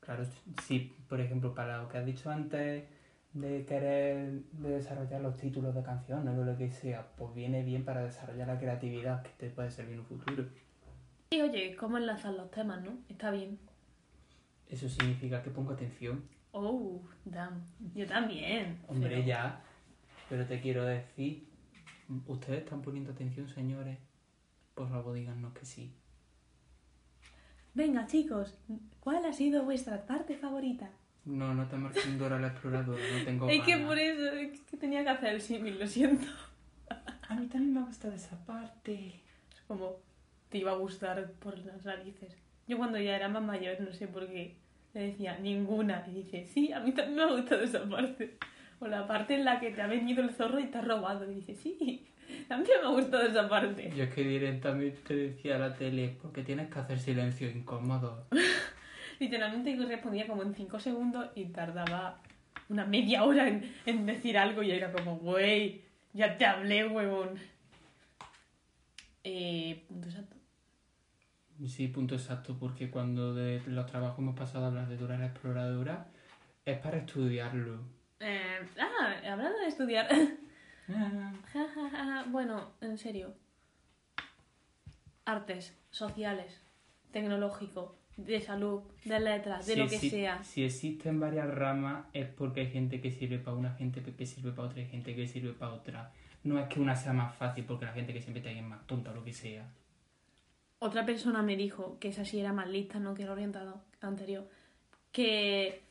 Claro, 0.00 0.24
sí, 0.62 0.94
por 1.08 1.20
ejemplo, 1.20 1.54
para 1.54 1.78
lo 1.78 1.88
que 1.88 1.98
has 1.98 2.06
dicho 2.06 2.30
antes 2.30 2.84
de 3.32 3.64
querer 3.66 4.30
de 4.52 4.70
desarrollar 4.70 5.20
los 5.20 5.36
títulos 5.36 5.74
de 5.74 5.82
canciones 5.82 6.38
o 6.38 6.44
lo 6.44 6.56
que 6.56 6.70
sea, 6.70 7.06
pues 7.16 7.34
viene 7.34 7.62
bien 7.62 7.84
para 7.84 8.02
desarrollar 8.02 8.46
la 8.48 8.58
creatividad 8.58 9.22
que 9.22 9.30
te 9.36 9.50
puede 9.50 9.70
servir 9.70 9.94
en 9.94 10.00
un 10.00 10.06
futuro. 10.06 10.44
Oye, 11.42 11.76
¿cómo 11.76 11.98
enlazar 11.98 12.34
los 12.34 12.50
temas, 12.50 12.82
no? 12.82 12.98
Está 13.08 13.30
bien. 13.30 13.58
Eso 14.68 14.88
significa 14.88 15.42
que 15.42 15.50
pongo 15.50 15.72
atención. 15.72 16.24
Oh, 16.52 17.00
damn. 17.24 17.62
Yo 17.94 18.06
también. 18.06 18.78
Hombre, 18.88 19.10
pero- 19.10 19.26
ya. 19.26 19.62
Pero 20.28 20.44
te 20.46 20.60
quiero 20.60 20.84
decir, 20.84 21.46
¿ustedes 22.26 22.64
están 22.64 22.82
poniendo 22.82 23.12
atención, 23.12 23.48
señores? 23.48 23.98
Por 24.74 24.88
favor, 24.88 25.14
díganos 25.14 25.52
que 25.54 25.64
sí. 25.64 25.94
Venga, 27.74 28.06
chicos, 28.06 28.58
¿cuál 29.00 29.24
ha 29.26 29.32
sido 29.32 29.64
vuestra 29.64 30.06
parte 30.06 30.36
favorita? 30.36 30.90
No, 31.26 31.54
no 31.54 31.66
te 31.68 31.76
marques 31.76 32.18
Dora 32.18 32.38
la 32.38 32.48
exploradora, 32.48 33.02
no 33.18 33.24
tengo 33.24 33.48
Es 33.50 33.62
que 33.62 33.76
por 33.78 33.98
eso, 33.98 34.32
es 34.32 34.60
que 34.62 34.76
tenía 34.76 35.02
que 35.04 35.10
hacer 35.10 35.34
el 35.34 35.40
símil, 35.40 35.78
lo 35.78 35.86
siento. 35.86 36.26
A 37.28 37.34
mí 37.34 37.46
también 37.48 37.74
me 37.74 37.82
gusta 37.84 38.12
esa 38.14 38.36
parte. 38.46 39.22
Es 39.52 39.60
como, 39.68 39.96
te 40.50 40.58
iba 40.58 40.72
a 40.72 40.76
gustar 40.76 41.32
por 41.40 41.58
las 41.58 41.84
narices. 41.84 42.36
Yo 42.66 42.78
cuando 42.78 42.98
ya 42.98 43.16
era 43.16 43.28
más 43.28 43.42
mayor, 43.42 43.80
no 43.80 43.92
sé 43.92 44.08
por 44.08 44.26
qué, 44.26 44.56
le 44.94 45.08
decía 45.08 45.38
ninguna. 45.38 46.04
Y 46.08 46.22
dice, 46.22 46.46
sí, 46.46 46.72
a 46.72 46.80
mí 46.80 46.92
también 46.92 47.16
me 47.16 47.22
ha 47.22 47.36
gustado 47.36 47.62
esa 47.62 47.88
parte. 47.88 48.36
O 48.80 48.86
la 48.86 49.06
parte 49.06 49.34
en 49.34 49.44
la 49.44 49.60
que 49.60 49.70
te 49.70 49.82
ha 49.82 49.86
venido 49.86 50.22
el 50.22 50.30
zorro 50.30 50.58
y 50.58 50.66
te 50.66 50.78
ha 50.78 50.82
robado. 50.82 51.30
Y 51.30 51.36
dice, 51.36 51.54
sí, 51.54 52.06
también 52.48 52.78
me 52.82 52.88
ha 52.88 52.90
gustado 52.90 53.22
esa 53.22 53.48
parte. 53.48 53.92
Yo 53.96 54.04
es 54.04 54.14
que 54.14 54.22
directamente 54.22 55.14
decía 55.14 55.56
a 55.56 55.58
la 55.58 55.74
tele, 55.74 56.16
porque 56.20 56.42
tienes 56.42 56.68
que 56.68 56.78
hacer 56.78 56.98
silencio 56.98 57.48
incómodo. 57.50 58.26
Literalmente 59.18 59.74
yo 59.74 59.86
respondía 59.86 60.26
como 60.26 60.42
en 60.42 60.54
5 60.54 60.78
segundos 60.78 61.28
y 61.34 61.46
tardaba 61.46 62.20
una 62.68 62.84
media 62.84 63.24
hora 63.24 63.48
en, 63.48 63.72
en 63.86 64.06
decir 64.06 64.36
algo 64.36 64.62
y 64.62 64.72
era 64.72 64.92
como, 64.92 65.16
güey, 65.16 65.82
ya 66.12 66.36
te 66.36 66.44
hablé, 66.44 66.86
huevón. 66.86 67.38
Eh, 69.28 69.84
punto 69.88 70.08
exacto. 70.08 70.36
Sí, 71.66 71.88
punto 71.88 72.14
exacto, 72.14 72.56
porque 72.60 72.90
cuando 72.90 73.34
de 73.34 73.60
los 73.66 73.86
trabajos 73.86 74.20
hemos 74.20 74.38
pasado 74.38 74.66
a 74.66 74.68
hablar 74.68 74.88
de 74.88 74.96
Dora 74.96 75.18
la 75.18 75.26
exploradora, 75.26 76.06
es 76.64 76.78
para 76.78 76.98
estudiarlo. 76.98 77.80
Eh, 78.20 78.60
ah, 78.78 79.14
hablando 79.28 79.58
de 79.58 79.66
estudiar. 79.66 80.08
Bueno, 82.30 82.70
en 82.80 82.96
serio. 82.96 83.34
Artes, 85.24 85.76
sociales, 85.90 86.62
tecnológico. 87.10 87.98
de 88.16 88.40
salud, 88.40 88.82
de 89.04 89.18
letras, 89.18 89.66
de 89.66 89.74
Si 89.74 89.78
lo 89.80 89.88
que 89.88 89.98
sea. 89.98 90.44
Si 90.44 90.62
existen 90.62 91.18
varias 91.18 91.52
ramas 91.52 92.06
es 92.12 92.28
porque 92.28 92.60
hay 92.60 92.70
gente 92.70 93.00
que 93.00 93.10
sirve 93.10 93.40
para 93.40 93.56
una, 93.56 93.72
gente 93.72 94.02
que 94.04 94.14
que 94.14 94.26
sirve 94.26 94.52
para 94.52 94.68
otra 94.68 94.82
y 94.82 94.86
gente 94.86 95.16
que 95.16 95.26
sirve 95.26 95.52
para 95.52 95.72
otra. 95.72 96.12
No 96.46 96.60
es 96.60 96.68
que 96.68 96.78
una 96.78 96.94
sea 96.94 97.12
más 97.12 97.34
fácil 97.34 97.64
porque 97.64 97.86
la 97.86 97.92
gente 97.92 98.12
que 98.12 98.20
siempre 98.20 98.40
te 98.40 98.56
es 98.56 98.62
más 98.62 98.86
tonta 98.86 99.10
o 99.10 99.14
lo 99.14 99.24
que 99.24 99.32
sea. 99.32 99.68
Otra 100.78 101.04
persona 101.04 101.42
me 101.42 101.56
dijo 101.56 101.98
que 101.98 102.08
esa 102.08 102.24
sí 102.24 102.38
era 102.38 102.52
más 102.52 102.68
lista, 102.68 103.00
no 103.00 103.14
que 103.14 103.24
el 103.24 103.30
orientado 103.30 103.82
anterior, 104.00 104.48
que 105.10 105.82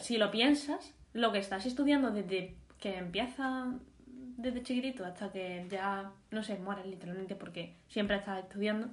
si 0.00 0.18
lo 0.18 0.32
piensas, 0.32 0.94
lo 1.12 1.30
que 1.30 1.38
estás 1.38 1.64
estudiando 1.64 2.10
desde 2.10 2.56
que 2.80 2.96
empieza 2.96 3.72
desde 4.06 4.62
chiquitito 4.62 5.04
hasta 5.04 5.30
que 5.30 5.66
ya, 5.70 6.12
no 6.30 6.42
sé, 6.42 6.58
mueres 6.58 6.86
literalmente 6.86 7.36
porque 7.36 7.76
siempre 7.88 8.16
estás 8.16 8.42
estudiando, 8.42 8.88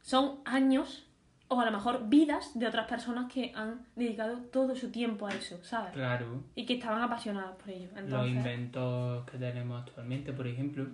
son 0.00 0.40
años 0.44 1.06
o 1.48 1.60
a 1.60 1.64
lo 1.66 1.70
mejor 1.72 2.08
vidas 2.08 2.58
de 2.58 2.66
otras 2.66 2.86
personas 2.88 3.30
que 3.32 3.52
han 3.54 3.84
dedicado 3.96 4.38
todo 4.52 4.74
su 4.74 4.90
tiempo 4.90 5.26
a 5.26 5.30
eso, 5.30 5.62
¿sabes? 5.62 5.92
Claro, 5.92 6.42
Y 6.54 6.64
que 6.66 6.74
estaban 6.74 7.02
apasionadas 7.02 7.54
por 7.56 7.70
ello. 7.70 7.88
los 8.06 8.26
inventos 8.28 9.24
que 9.30 9.38
tenemos 9.38 9.82
actualmente, 9.82 10.32
por 10.32 10.46
ejemplo. 10.46 10.86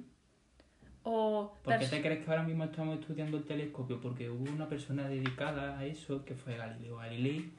o 1.02 1.56
¿Por 1.62 1.78
qué 1.78 1.86
te 1.86 2.02
crees 2.02 2.24
que 2.24 2.30
ahora 2.30 2.42
mismo 2.42 2.64
estamos 2.64 2.98
estudiando 3.00 3.36
el 3.38 3.44
telescopio? 3.44 4.00
Porque 4.00 4.28
hubo 4.28 4.50
una 4.52 4.68
persona 4.68 5.08
dedicada 5.08 5.78
a 5.78 5.84
eso, 5.84 6.24
que 6.24 6.34
fue 6.34 6.56
Galileo 6.56 6.96
Galilei, 6.98 7.52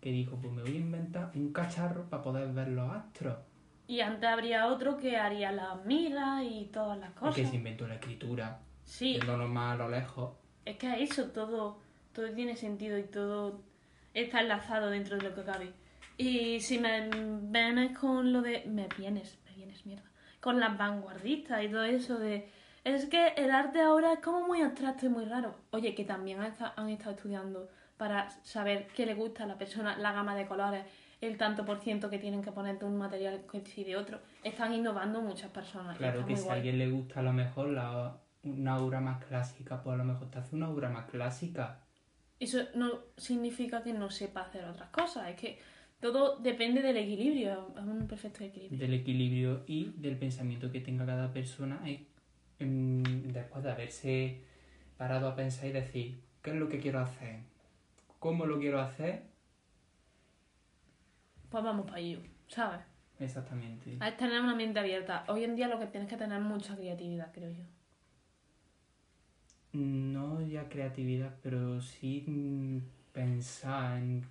que 0.00 0.10
dijo, 0.10 0.36
pues 0.36 0.52
me 0.52 0.62
voy 0.62 0.72
a 0.76 0.80
inventar 0.80 1.30
un 1.34 1.52
cacharro 1.52 2.04
para 2.10 2.22
poder 2.22 2.48
ver 2.52 2.68
los 2.68 2.90
astros. 2.92 3.36
Y 3.86 4.00
antes 4.00 4.28
habría 4.28 4.66
otro 4.66 4.96
que 4.98 5.16
haría 5.16 5.52
las 5.52 5.84
miras 5.84 6.42
y 6.44 6.66
todas 6.72 6.98
las 6.98 7.10
Y 7.10 7.14
cosas. 7.14 7.34
que 7.36 7.46
se 7.46 7.56
inventó 7.56 7.86
la 7.86 7.94
escritura, 7.94 8.60
Sí, 8.84 9.12
viéndonos 9.14 9.48
más 9.48 9.74
a 9.74 9.84
lo 9.84 9.88
lejos. 9.88 10.32
es 10.64 10.76
que 10.76 11.02
eso 11.02 11.26
todo, 11.30 11.80
todo 12.12 12.30
tiene 12.32 12.56
sentido 12.56 12.98
y 12.98 13.04
todo 13.04 13.60
está 14.14 14.40
enlazado 14.40 14.90
dentro 14.90 15.16
de 15.16 15.22
lo 15.28 15.34
que 15.34 15.42
cabe. 15.42 15.72
Y 16.18 16.60
si 16.60 16.78
me 16.78 17.08
vienes 17.42 17.96
con 17.98 18.32
lo 18.32 18.42
de... 18.42 18.64
Me 18.66 18.86
vienes, 18.98 19.38
me 19.46 19.54
vienes, 19.56 19.84
mierda. 19.86 20.04
Con 20.40 20.60
las 20.60 20.76
vanguardistas 20.76 21.62
y 21.64 21.68
todo 21.68 21.84
eso 21.84 22.18
de... 22.18 22.48
Es 22.84 23.06
que 23.06 23.28
el 23.36 23.50
arte 23.50 23.80
ahora 23.80 24.12
es 24.14 24.18
como 24.20 24.46
muy 24.46 24.60
abstracto 24.60 25.06
y 25.06 25.08
muy 25.08 25.24
raro. 25.24 25.54
Oye, 25.70 25.94
que 25.94 26.04
también 26.04 26.40
han 26.40 26.46
esta- 26.52 26.74
han 26.76 26.88
estado 26.88 27.12
estudiando 27.12 27.68
para 27.96 28.28
saber 28.42 28.88
qué 28.88 29.06
le 29.06 29.14
gusta 29.14 29.44
a 29.44 29.46
la 29.46 29.56
persona, 29.56 29.96
la 29.98 30.12
gama 30.12 30.34
de 30.34 30.46
colores, 30.46 30.84
el 31.20 31.36
tanto 31.38 31.64
por 31.64 31.78
ciento 31.78 32.10
que 32.10 32.18
tienen 32.18 32.42
que 32.42 32.50
poner 32.50 32.78
de 32.80 32.84
un 32.84 32.98
material 32.98 33.44
que 33.50 33.60
sí 33.64 33.84
de 33.84 33.96
otro. 33.96 34.18
Están 34.42 34.74
innovando 34.74 35.20
muchas 35.22 35.50
personas. 35.50 35.94
y 35.94 35.98
Claro 35.98 36.26
que 36.26 36.36
si 36.36 36.48
a 36.48 36.52
alguien 36.54 36.78
le 36.78 36.90
gusta 36.90 37.20
a 37.20 37.22
lo 37.22 37.32
mejor 37.32 37.68
la, 37.68 38.16
una 38.42 38.76
obra 38.78 39.00
más 39.00 39.24
clásica, 39.24 39.80
pues 39.80 39.94
a 39.94 39.98
lo 39.98 40.04
mejor 40.04 40.28
te 40.30 40.40
hace 40.40 40.56
una 40.56 40.68
obra 40.68 40.88
más 40.88 41.08
clásica. 41.08 41.78
Eso 42.42 42.58
no 42.74 43.00
significa 43.16 43.82
que 43.84 43.92
no 43.92 44.10
sepa 44.10 44.40
hacer 44.42 44.64
otras 44.64 44.90
cosas, 44.90 45.28
es 45.30 45.36
que 45.36 45.58
todo 46.00 46.38
depende 46.38 46.82
del 46.82 46.96
equilibrio, 46.96 47.72
es 47.76 47.84
un 47.84 48.08
perfecto 48.08 48.42
equilibrio. 48.42 48.78
del 48.80 48.94
equilibrio 48.94 49.62
y 49.68 49.92
del 49.96 50.16
pensamiento 50.18 50.72
que 50.72 50.80
tenga 50.80 51.06
cada 51.06 51.32
persona 51.32 51.80
y, 51.88 52.08
em, 52.58 53.02
después 53.32 53.62
de 53.62 53.70
haberse 53.70 54.40
parado 54.96 55.28
a 55.28 55.36
pensar 55.36 55.66
y 55.66 55.72
decir 55.72 56.20
qué 56.42 56.50
es 56.50 56.56
lo 56.56 56.68
que 56.68 56.80
quiero 56.80 56.98
hacer, 56.98 57.40
cómo 58.18 58.44
lo 58.46 58.58
quiero 58.58 58.80
hacer 58.80 59.22
Pues 61.48 61.62
vamos 61.62 61.86
para 61.86 62.00
ello, 62.00 62.20
¿sabes? 62.48 62.80
exactamente. 63.20 63.98
Que 63.98 64.12
tener 64.12 64.40
una 64.40 64.56
mente 64.56 64.80
abierta. 64.80 65.24
Hoy 65.28 65.44
en 65.44 65.54
día 65.54 65.68
lo 65.68 65.78
que 65.78 65.86
tienes 65.86 66.08
que 66.08 66.16
tener 66.16 66.38
es 66.40 66.44
mucha 66.44 66.74
creatividad, 66.74 67.30
creo 67.32 67.50
yo. 67.52 67.62
No 69.72 70.40
ya 70.42 70.68
creatividad, 70.68 71.34
pero 71.42 71.80
sí 71.80 72.24
mm, 72.26 72.78
pensar 73.12 73.98
en, 73.98 74.22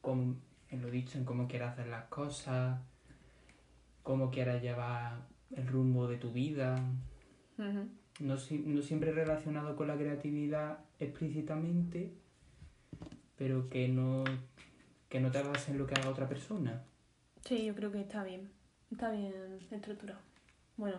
cómo- 0.00 0.36
en 0.70 0.82
lo 0.82 0.90
dicho, 0.90 1.18
en 1.18 1.24
cómo 1.24 1.46
quieres 1.46 1.68
hacer 1.68 1.88
las 1.88 2.04
cosas, 2.06 2.80
cómo 4.02 4.30
quieres 4.30 4.62
llevar 4.62 5.26
el 5.54 5.66
rumbo 5.66 6.06
de 6.08 6.16
tu 6.16 6.32
vida. 6.32 6.76
No, 8.20 8.36
si- 8.38 8.58
no 8.58 8.80
siempre 8.82 9.12
relacionado 9.12 9.76
con 9.76 9.88
la 9.88 9.96
creatividad 9.96 10.78
explícitamente, 10.98 12.12
pero 13.36 13.68
que 13.68 13.88
no, 13.88 14.24
que 15.08 15.20
no 15.20 15.30
te 15.30 15.42
bases 15.42 15.68
en 15.70 15.78
lo 15.78 15.86
que 15.86 15.94
haga 15.94 16.08
otra 16.10 16.28
persona. 16.28 16.82
Sí, 17.44 17.64
yo 17.66 17.74
creo 17.74 17.92
que 17.92 18.00
está 18.00 18.24
bien. 18.24 18.50
Está 18.90 19.10
bien 19.12 19.32
estructurado. 19.70 20.20
Bueno. 20.76 20.98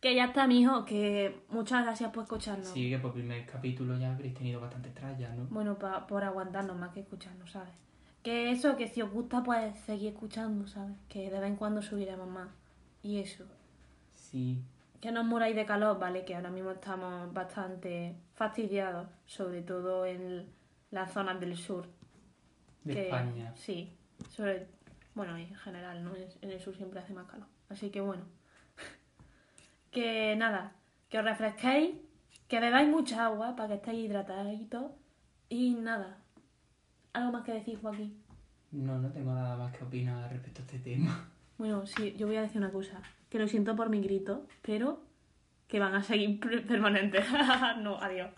Que 0.00 0.14
ya 0.14 0.26
está, 0.26 0.46
mijo, 0.46 0.84
que 0.84 1.40
muchas 1.48 1.84
gracias 1.84 2.10
por 2.12 2.24
escucharnos. 2.24 2.68
Sí, 2.68 2.90
que 2.90 2.98
por 2.98 3.12
primer 3.12 3.46
capítulo 3.46 3.96
ya 3.98 4.12
habréis 4.12 4.34
tenido 4.34 4.60
bastante 4.60 4.90
tralla, 4.90 5.30
¿no? 5.30 5.46
Bueno, 5.46 5.78
pa- 5.78 6.06
por 6.06 6.22
aguantarnos 6.22 6.76
más 6.76 6.90
que 6.90 7.00
escucharnos, 7.00 7.50
¿sabes? 7.50 7.72
Que 8.22 8.50
eso, 8.50 8.76
que 8.76 8.88
si 8.88 9.02
os 9.02 9.10
gusta, 9.10 9.42
pues 9.42 9.76
seguir 9.80 10.12
escuchando, 10.12 10.66
¿sabes? 10.66 10.96
Que 11.08 11.30
de 11.30 11.40
vez 11.40 11.48
en 11.48 11.56
cuando 11.56 11.80
subiremos 11.80 12.28
más. 12.28 12.48
Y 13.02 13.18
eso. 13.20 13.44
Sí, 14.14 14.62
Que 15.00 15.12
no 15.12 15.20
os 15.20 15.26
muráis 15.26 15.54
de 15.54 15.64
calor, 15.66 15.98
¿vale? 15.98 16.24
Que 16.24 16.34
ahora 16.34 16.50
mismo 16.50 16.70
estamos 16.72 17.32
bastante 17.32 18.16
fastidiados, 18.34 19.06
sobre 19.26 19.62
todo 19.62 20.04
en 20.06 20.46
las 20.90 21.12
zonas 21.12 21.38
del 21.40 21.56
sur. 21.56 21.86
de 22.84 22.94
que- 22.94 23.04
España. 23.06 23.52
Sí, 23.56 23.92
sobre, 24.30 24.68
bueno, 25.14 25.36
en 25.36 25.52
general, 25.56 26.02
¿no? 26.04 26.12
En 26.40 26.50
el 26.50 26.60
sur 26.60 26.74
siempre 26.76 27.00
hace 27.00 27.12
más 27.12 27.26
calor. 27.26 27.46
Así 27.68 27.90
que 27.90 28.00
bueno. 28.00 28.22
Que 29.96 30.36
nada, 30.36 30.72
que 31.08 31.18
os 31.18 31.24
refresquéis, 31.24 31.96
que 32.48 32.60
bebáis 32.60 32.86
mucha 32.86 33.24
agua 33.24 33.56
para 33.56 33.68
que 33.68 33.74
estéis 33.80 34.04
hidrataditos. 34.04 34.92
Y 35.48 35.72
nada. 35.72 36.18
¿Algo 37.14 37.32
más 37.32 37.44
que 37.44 37.54
decir, 37.54 37.80
Joaquín? 37.80 38.12
No, 38.72 38.98
no 38.98 39.08
tengo 39.10 39.32
nada 39.32 39.56
más 39.56 39.74
que 39.74 39.84
opinar 39.84 40.30
respecto 40.30 40.60
a 40.60 40.64
este 40.66 40.78
tema. 40.80 41.30
Bueno, 41.56 41.86
sí, 41.86 42.14
yo 42.18 42.26
voy 42.26 42.36
a 42.36 42.42
decir 42.42 42.58
una 42.58 42.70
cosa. 42.70 43.00
Que 43.30 43.38
lo 43.38 43.48
siento 43.48 43.74
por 43.74 43.88
mi 43.88 44.02
grito, 44.02 44.46
pero 44.60 45.00
que 45.66 45.78
van 45.78 45.94
a 45.94 46.02
seguir 46.02 46.38
permanentes. 46.68 47.24
no, 47.78 47.96
adiós. 47.98 48.30